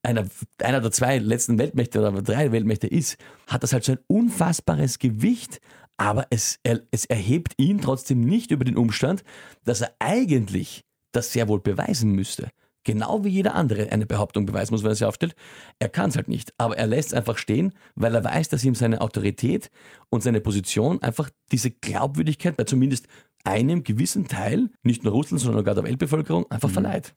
[0.03, 0.27] einer,
[0.61, 3.17] einer der zwei letzten Weltmächte oder drei Weltmächte ist,
[3.47, 5.59] hat das halt so ein unfassbares Gewicht.
[5.97, 9.23] Aber es, er, es erhebt ihn trotzdem nicht über den Umstand,
[9.65, 12.49] dass er eigentlich das sehr wohl beweisen müsste.
[12.83, 15.35] Genau wie jeder andere eine Behauptung beweisen muss, wenn er sie aufstellt.
[15.79, 16.53] Er kann es halt nicht.
[16.57, 19.69] Aber er lässt es einfach stehen, weil er weiß, dass ihm seine Autorität
[20.09, 23.07] und seine Position einfach diese Glaubwürdigkeit bei zumindest
[23.43, 27.13] einem gewissen Teil, nicht nur Russlands, sondern sogar der Weltbevölkerung, einfach verleiht.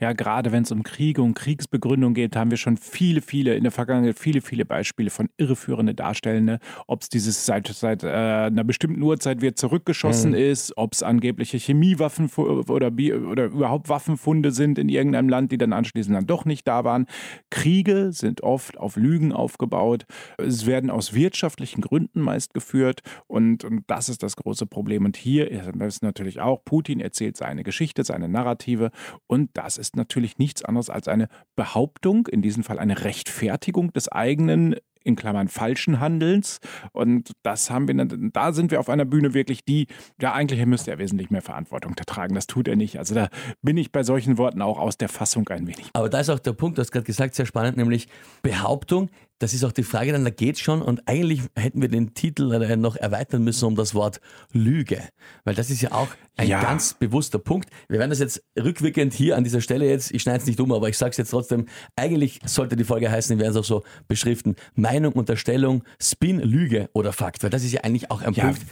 [0.00, 3.62] Ja, gerade wenn es um Kriege und Kriegsbegründung geht, haben wir schon viele, viele in
[3.62, 6.58] der Vergangenheit viele, viele Beispiele von irreführende Darstellende.
[6.86, 11.58] Ob es dieses seit, seit äh, einer bestimmten Uhrzeit wird zurückgeschossen ist, ob es angebliche
[11.58, 16.66] Chemiewaffen oder, oder überhaupt Waffenfunde sind in irgendeinem Land, die dann anschließend dann doch nicht
[16.66, 17.06] da waren.
[17.50, 20.06] Kriege sind oft auf Lügen aufgebaut.
[20.38, 25.04] Es werden aus wirtschaftlichen Gründen meist geführt und, und das ist das große Problem.
[25.04, 28.90] Und hier ist natürlich auch, Putin erzählt seine Geschichte, seine Narrative
[29.26, 34.08] und das ist natürlich nichts anderes als eine Behauptung, in diesem Fall eine Rechtfertigung des
[34.08, 36.58] eigenen in Klammern falschen Handelns.
[36.92, 37.94] Und das haben wir,
[38.32, 39.86] da sind wir auf einer Bühne wirklich die,
[40.20, 42.34] ja, eigentlich müsste er wesentlich mehr Verantwortung tragen.
[42.34, 42.98] Das tut er nicht.
[42.98, 43.28] Also da
[43.62, 45.90] bin ich bei solchen Worten auch aus der Fassung ein wenig.
[45.92, 48.08] Aber da ist auch der Punkt, du hast gerade gesagt, sehr spannend, nämlich
[48.42, 49.08] Behauptung,
[49.38, 52.52] das ist auch die Frage, dann da geht's schon und eigentlich hätten wir den Titel
[52.52, 54.20] äh, noch erweitern müssen um das Wort
[54.52, 55.02] Lüge,
[55.44, 56.62] weil das ist ja auch ein Ja.
[56.62, 57.68] ganz bewusster Punkt.
[57.88, 60.72] Wir werden das jetzt rückwirkend hier an dieser Stelle jetzt, ich schneide es nicht um,
[60.72, 61.66] aber ich sage es jetzt trotzdem,
[61.96, 66.88] eigentlich sollte die Folge heißen, wir werden es auch so beschriften, Meinung, Unterstellung, Spin, Lüge
[66.94, 68.44] oder Fakt, weil das ist ja eigentlich auch ein Ja.
[68.44, 68.62] Punkt,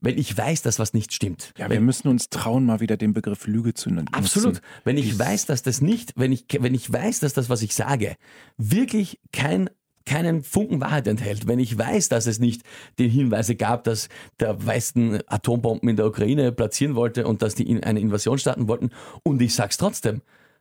[0.00, 1.52] wenn ich weiß, dass was nicht stimmt.
[1.56, 4.12] Ja, wenn, wir müssen uns trauen, mal wieder den Begriff Lüge zu nutzen.
[4.12, 4.60] Absolut.
[4.84, 7.74] Wenn ich weiß, dass das nicht, wenn ich, wenn ich weiß, dass das, was ich
[7.74, 8.16] sage,
[8.58, 9.70] wirklich kein
[10.06, 12.62] keinen Funken Wahrheit enthält, wenn ich weiß, dass es nicht
[12.98, 14.08] die Hinweise gab, dass
[14.40, 18.68] der Westen Atombomben in der Ukraine platzieren wollte und dass die in eine Invasion starten
[18.68, 18.90] wollten.
[19.22, 20.20] Und ich sag's trotzdem,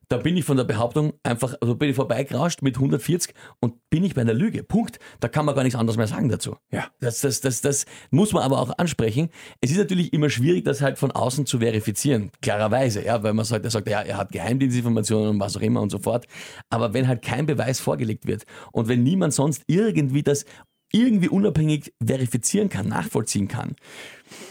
[0.09, 4.03] da bin ich von der Behauptung einfach, also bin ich vorbeigerauscht mit 140 und bin
[4.03, 4.63] ich bei einer Lüge.
[4.63, 4.99] Punkt.
[5.19, 6.57] Da kann man gar nichts anderes mehr sagen dazu.
[6.71, 6.87] Ja.
[6.99, 9.29] Das, das, das, das muss man aber auch ansprechen.
[9.61, 13.45] Es ist natürlich immer schwierig, das halt von außen zu verifizieren, klarerweise, ja, weil man
[13.45, 16.25] sagt, er sagt, ja, er hat Geheimdienstinformationen und was auch immer und so fort.
[16.69, 20.45] Aber wenn halt kein Beweis vorgelegt wird und wenn niemand sonst irgendwie das
[20.93, 23.75] irgendwie unabhängig verifizieren kann, nachvollziehen kann,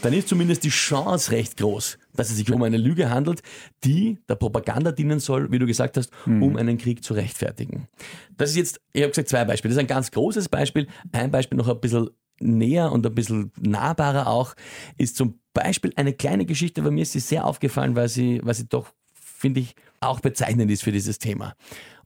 [0.03, 3.43] dann ist zumindest die Chance recht groß, dass es sich um eine Lüge handelt,
[3.85, 7.89] die der Propaganda dienen soll, wie du gesagt hast, um einen Krieg zu rechtfertigen.
[8.37, 9.75] Das ist jetzt, ich habe gesagt, zwei Beispiele.
[9.75, 10.87] Das ist ein ganz großes Beispiel.
[11.13, 12.11] Ein Beispiel noch ein bisschen
[12.41, 14.55] näher und ein bisschen nahbarer auch,
[14.99, 18.55] ist zum Beispiel eine kleine Geschichte, bei mir ist sie sehr aufgefallen, weil sie, weil
[18.55, 21.55] sie doch, finde ich, auch bezeichnend ist für dieses Thema.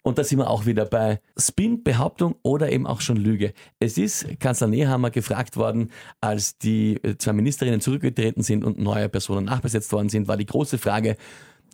[0.06, 3.52] Und da sind wir auch wieder bei Spin, Behauptung oder eben auch schon Lüge.
[3.80, 5.90] Es ist Kanzler Nehammer gefragt worden,
[6.20, 10.46] als die äh, zwei Ministerinnen zurückgetreten sind und neue Personen nachbesetzt worden sind, war die
[10.46, 11.16] große Frage,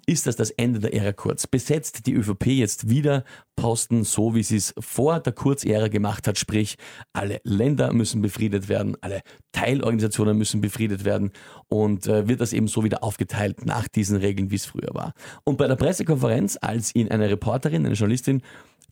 [0.06, 1.46] ist das das Ende der Ära Kurz?
[1.46, 3.24] Besetzt die ÖVP jetzt wieder
[3.56, 6.76] Posten so, wie sie es vor der Kurz-Ära gemacht hat, sprich,
[7.12, 9.22] alle Länder müssen befriedet werden, alle
[9.52, 11.30] Teilorganisationen müssen befriedet werden
[11.68, 15.12] und äh, wird das eben so wieder aufgeteilt nach diesen Regeln, wie es früher war.
[15.44, 18.42] Und bei der Pressekonferenz, als ihn eine Reporterin, eine Journalistin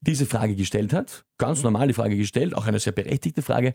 [0.00, 3.74] diese Frage gestellt hat, ganz normal die Frage gestellt, auch eine sehr berechtigte Frage,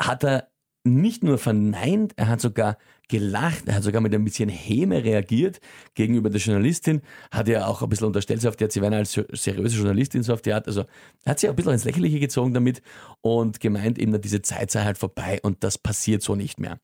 [0.00, 0.51] hat er
[0.84, 2.76] nicht nur verneint, er hat sogar
[3.08, 5.60] gelacht, er hat sogar mit ein bisschen Häme reagiert
[5.94, 9.12] gegenüber der Journalistin, hat ja auch ein bisschen unterstellt, so auf die Art, sie als
[9.12, 10.84] seriöse Journalistin, so auf die Art, also
[11.26, 12.82] hat sich auch ein bisschen ins Lächerliche gezogen damit
[13.20, 16.78] und gemeint eben, diese Zeit sei halt vorbei und das passiert so nicht mehr.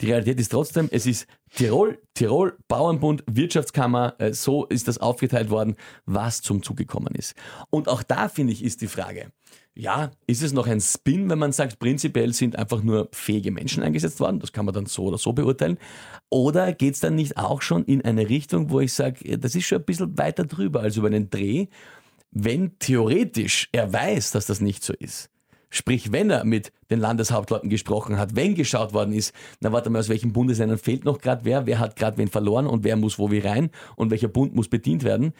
[0.00, 5.50] Die Realität ist trotzdem, es ist Tirol, Tirol, Bauernbund, Wirtschaftskammer, äh, so ist das aufgeteilt
[5.50, 7.34] worden, was zum Zug gekommen ist.
[7.70, 9.30] Und auch da, finde ich, ist die Frage,
[9.76, 13.82] ja, ist es noch ein Spin, wenn man sagt, prinzipiell sind einfach nur fähige Menschen
[13.82, 14.38] eingesetzt worden?
[14.38, 15.78] Das kann man dann so oder so beurteilen.
[16.30, 19.66] Oder geht es dann nicht auch schon in eine Richtung, wo ich sage, das ist
[19.66, 21.66] schon ein bisschen weiter drüber als über einen Dreh,
[22.30, 25.30] wenn theoretisch er weiß, dass das nicht so ist?
[25.70, 29.98] Sprich, wenn er mit den Landeshauptleuten gesprochen hat, wenn geschaut worden ist, na warte mal,
[29.98, 33.18] aus welchen Bundesländern fehlt noch gerade wer, wer hat gerade wen verloren und wer muss
[33.18, 35.32] wo wie rein und welcher Bund muss bedient werden,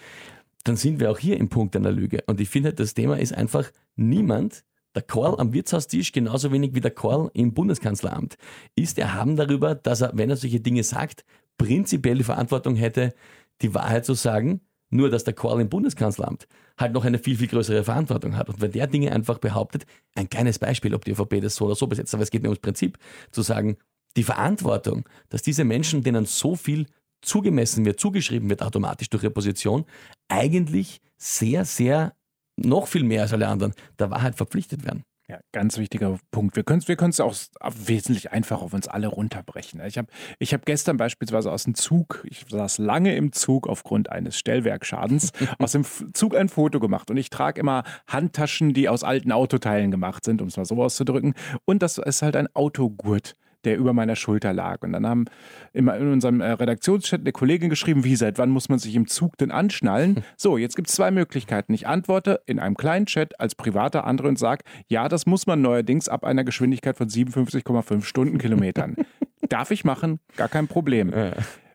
[0.65, 2.23] dann sind wir auch hier im Punkt einer Lüge.
[2.27, 6.81] Und ich finde, das Thema ist einfach niemand, der Korl am Wirtshaustisch, genauso wenig wie
[6.81, 8.37] der Korl im Bundeskanzleramt,
[8.75, 11.25] ist erhaben darüber, dass er, wenn er solche Dinge sagt,
[11.59, 13.15] prinzipiell die Verantwortung hätte,
[13.63, 14.61] die Wahrheit zu sagen,
[14.91, 16.47] nur dass der Korl im Bundeskanzleramt
[16.79, 18.49] halt noch eine viel, viel größere Verantwortung hat.
[18.49, 21.75] Und wenn der Dinge einfach behauptet, ein kleines Beispiel, ob die ÖVP das so oder
[21.75, 22.99] so besetzt, aber es geht mir ums Prinzip,
[23.33, 23.77] zu sagen,
[24.17, 26.87] die Verantwortung, dass diese Menschen, denen so viel
[27.25, 29.85] zugemessen wird, zugeschrieben wird automatisch durch ihre Position,
[30.29, 32.15] eigentlich sehr, sehr,
[32.57, 35.05] noch viel mehr als alle anderen, der Wahrheit verpflichtet werden.
[35.27, 36.55] Ja, ganz wichtiger Punkt.
[36.55, 37.35] Wir können es wir können's auch
[37.75, 39.81] wesentlich einfach auf uns alle runterbrechen.
[39.87, 40.09] Ich habe
[40.39, 45.33] ich hab gestern beispielsweise aus dem Zug, ich saß lange im Zug aufgrund eines Stellwerkschadens,
[45.59, 47.11] aus dem Zug ein Foto gemacht.
[47.11, 50.83] Und ich trage immer Handtaschen, die aus alten Autoteilen gemacht sind, um es mal so
[50.83, 51.33] auszudrücken.
[51.65, 53.35] Und das ist halt ein Autogurt
[53.65, 54.83] der über meiner Schulter lag.
[54.83, 55.25] Und dann haben
[55.73, 59.07] immer in unserem äh, Redaktionschat eine Kollegin geschrieben, wie, seit wann muss man sich im
[59.07, 60.23] Zug denn anschnallen?
[60.37, 61.73] So, jetzt gibt es zwei Möglichkeiten.
[61.75, 65.63] Ich antworte in einem kleinen Chat als privater andere und sage, ja, das muss man
[65.63, 68.97] neuerdings ab einer Geschwindigkeit von 57,5 Stundenkilometern.
[69.49, 71.13] Darf ich machen, gar kein Problem.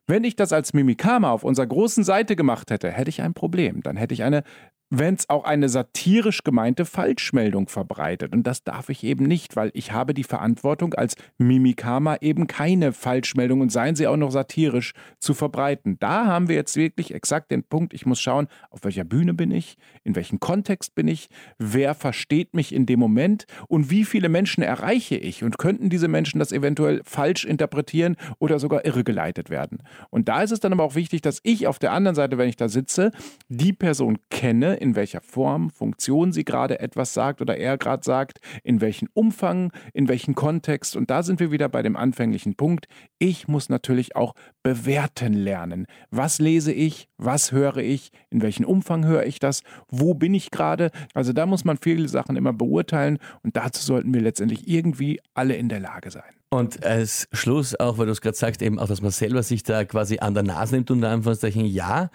[0.09, 3.83] Wenn ich das als Mimikama auf unserer großen Seite gemacht hätte, hätte ich ein Problem.
[3.83, 4.41] Dann hätte ich eine,
[4.89, 8.33] wenn es auch eine satirisch gemeinte Falschmeldung verbreitet.
[8.33, 12.91] Und das darf ich eben nicht, weil ich habe die Verantwortung als Mimikama eben keine
[12.91, 15.97] Falschmeldung und seien sie auch noch satirisch zu verbreiten.
[15.99, 19.51] Da haben wir jetzt wirklich exakt den Punkt, ich muss schauen, auf welcher Bühne bin
[19.51, 21.29] ich, in welchem Kontext bin ich,
[21.59, 26.07] wer versteht mich in dem Moment und wie viele Menschen erreiche ich und könnten diese
[26.07, 29.83] Menschen das eventuell falsch interpretieren oder sogar irregeleitet werden.
[30.09, 32.49] Und da ist es dann aber auch wichtig, dass ich auf der anderen Seite, wenn
[32.49, 33.11] ich da sitze,
[33.49, 38.39] die Person kenne, in welcher Form, Funktion sie gerade etwas sagt oder er gerade sagt,
[38.63, 40.95] in welchem Umfang, in welchem Kontext.
[40.95, 42.87] Und da sind wir wieder bei dem anfänglichen Punkt.
[43.17, 45.85] Ich muss natürlich auch bewerten lernen.
[46.11, 47.07] Was lese ich?
[47.17, 48.11] Was höre ich?
[48.29, 49.61] In welchem Umfang höre ich das?
[49.89, 50.91] Wo bin ich gerade?
[51.13, 55.55] Also da muss man viele Sachen immer beurteilen und dazu sollten wir letztendlich irgendwie alle
[55.55, 56.39] in der Lage sein.
[56.51, 59.61] Und als Schluss auch, weil du es gerade sagst, eben auch, dass man selber sich
[59.61, 62.09] da quasi an der Nase nimmt, unter Anführungszeichen, ja,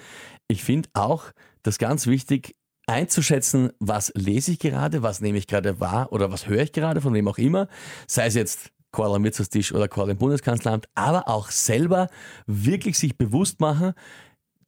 [0.49, 1.27] ich finde auch,
[1.65, 2.55] das ganz wichtig,
[2.87, 7.01] einzuschätzen, was lese ich gerade, was nehme ich gerade wahr oder was höre ich gerade,
[7.01, 7.69] von wem auch immer,
[8.07, 12.09] sei es jetzt Call am Wirtshaustisch oder Call im Bundeskanzleramt, aber auch selber
[12.47, 13.95] wirklich sich bewusst machen,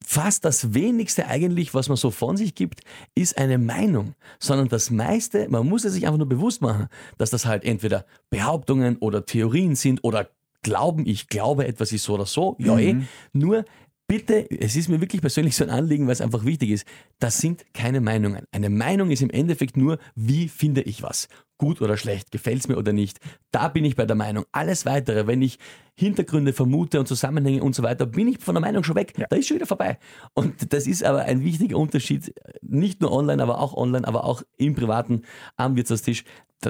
[0.05, 2.81] fast das wenigste eigentlich, was man so von sich gibt,
[3.15, 6.89] ist eine Meinung, sondern das meiste, man muss es sich einfach nur bewusst machen,
[7.19, 10.31] dass das halt entweder Behauptungen oder Theorien sind oder
[10.63, 13.09] Glauben, ich glaube, etwas ist so oder so, ja eh, mhm.
[13.33, 13.65] nur
[14.07, 16.87] bitte, es ist mir wirklich persönlich so ein Anliegen, weil es einfach wichtig ist,
[17.19, 18.45] das sind keine Meinungen.
[18.53, 21.29] Eine Meinung ist im Endeffekt nur, wie finde ich was?
[21.59, 23.19] Gut oder schlecht, gefällt es mir oder nicht?
[23.51, 24.45] Da bin ich bei der Meinung.
[24.53, 25.59] Alles weitere, wenn ich
[25.95, 29.15] Hintergründe vermute und Zusammenhänge und so weiter, bin ich von der Meinung schon weg.
[29.17, 29.27] Ja.
[29.29, 29.99] Da ist schon wieder vorbei.
[30.35, 34.43] Und das ist aber ein wichtiger Unterschied, nicht nur online, aber auch online, aber auch
[34.59, 35.23] im Privaten
[35.57, 36.25] am Wirtshaustisch.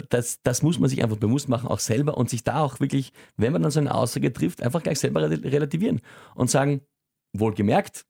[0.09, 3.13] Das, das muss man sich einfach bewusst machen, auch selber und sich da auch wirklich,
[3.37, 6.01] wenn man dann so eine Aussage trifft, einfach gleich selber relativieren
[6.35, 6.81] und sagen,
[7.41, 8.05] Wohlgemerkt,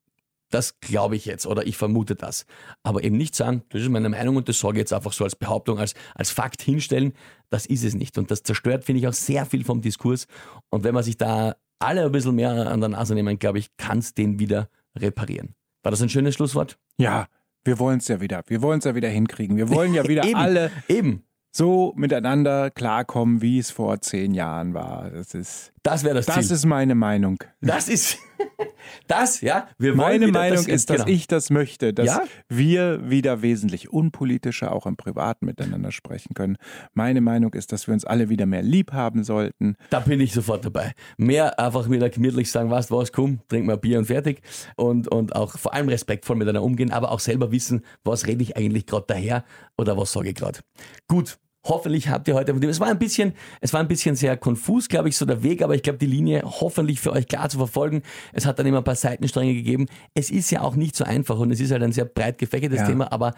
[0.50, 2.46] das glaube ich jetzt oder ich vermute das.
[2.82, 5.24] Aber eben nicht sagen, das ist meine Meinung und das sage ich jetzt einfach so
[5.24, 7.12] als Behauptung, als, als Fakt hinstellen,
[7.50, 8.16] das ist es nicht.
[8.18, 10.26] Und das zerstört, finde ich, auch sehr viel vom Diskurs.
[10.70, 13.76] Und wenn man sich da alle ein bisschen mehr an der Nase nehmen, glaube ich,
[13.76, 15.54] kann es den wieder reparieren.
[15.82, 16.78] War das ein schönes Schlusswort?
[16.98, 17.26] Ja,
[17.64, 18.42] wir wollen es ja wieder.
[18.46, 19.56] Wir wollen es ja wieder hinkriegen.
[19.56, 24.74] Wir wollen ja wieder eben, alle eben so miteinander klarkommen, wie es vor zehn Jahren
[24.74, 25.10] war.
[25.10, 26.42] Das ist das wäre das, das Ziel.
[26.44, 27.38] Das ist meine Meinung.
[27.60, 28.18] Das ist
[29.06, 29.68] das, ja.
[29.78, 31.08] Wir meine Meinung das, ist, dass genau.
[31.08, 32.24] ich das möchte, dass ja?
[32.48, 36.56] wir wieder wesentlich unpolitischer auch im Privaten miteinander sprechen können.
[36.92, 39.76] Meine Meinung ist, dass wir uns alle wieder mehr lieb haben sollten.
[39.90, 40.92] Da bin ich sofort dabei.
[41.16, 44.42] Mehr einfach wieder gemütlich sagen, was, was, komm, trink mal Bier und fertig.
[44.76, 48.56] Und, und auch vor allem respektvoll miteinander umgehen, aber auch selber wissen, was rede ich
[48.56, 49.44] eigentlich gerade daher
[49.76, 50.60] oder was sage ich gerade.
[51.08, 54.88] Gut, Hoffentlich habt ihr heute, es war ein bisschen, es war ein bisschen sehr konfus,
[54.88, 57.58] glaube ich, so der Weg, aber ich glaube, die Linie hoffentlich für euch klar zu
[57.58, 58.02] verfolgen.
[58.32, 59.86] Es hat dann immer ein paar Seitenstränge gegeben.
[60.14, 62.80] Es ist ja auch nicht so einfach und es ist halt ein sehr breit gefächertes
[62.80, 62.86] ja.
[62.86, 63.34] Thema, aber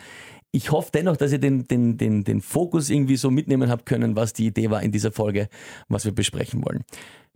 [0.50, 4.16] ich hoffe dennoch, dass ihr den, den, den, den Fokus irgendwie so mitnehmen habt können,
[4.16, 5.48] was die Idee war in dieser Folge,
[5.88, 6.84] was wir besprechen wollen.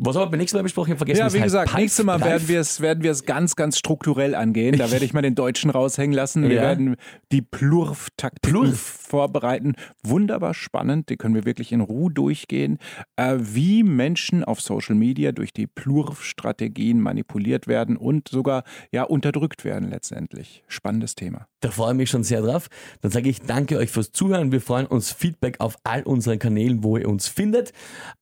[0.04, 0.92] Was haben wir beim nächsten Mal besprochen?
[0.92, 1.78] Ich vergessen, ja, wie gesagt, heißt.
[1.78, 4.76] nächstes Mal werden wir es werden wir es ganz, ganz strukturell angehen.
[4.76, 6.48] Da werde ich mal den Deutschen raushängen lassen.
[6.48, 6.62] Wir ja.
[6.62, 6.96] werden
[7.30, 8.80] die Plurf-Taktiken Plurf.
[8.80, 9.74] vorbereiten.
[10.02, 11.08] Wunderbar spannend.
[11.08, 12.78] Die können wir wirklich in Ruhe durchgehen.
[13.14, 19.64] Äh, wie Menschen auf Social Media durch die Plurf-Strategien manipuliert werden und sogar ja unterdrückt
[19.64, 20.64] werden letztendlich.
[20.66, 21.46] Spannendes Thema.
[21.60, 22.66] Da freue ich mich schon sehr drauf.
[23.02, 24.50] Dann sage ich danke euch fürs Zuhören.
[24.50, 27.72] Wir freuen uns Feedback auf all unseren Kanälen, wo ihr uns findet.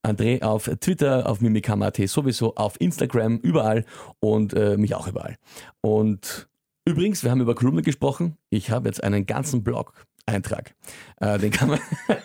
[0.07, 3.84] André auf Twitter, auf Mimik Kamate sowieso auf Instagram, überall
[4.18, 5.36] und äh, mich auch überall.
[5.82, 6.48] Und
[6.84, 8.36] übrigens, wir haben über Kolumne gesprochen.
[8.48, 10.74] Ich habe jetzt einen ganzen Blog-Eintrag.
[11.20, 11.78] Äh, den kann man.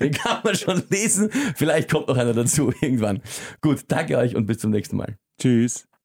[0.00, 1.30] Den kann man schon lesen.
[1.54, 3.22] Vielleicht kommt noch einer dazu irgendwann.
[3.60, 5.16] Gut, danke euch und bis zum nächsten Mal.
[5.40, 5.88] Tschüss.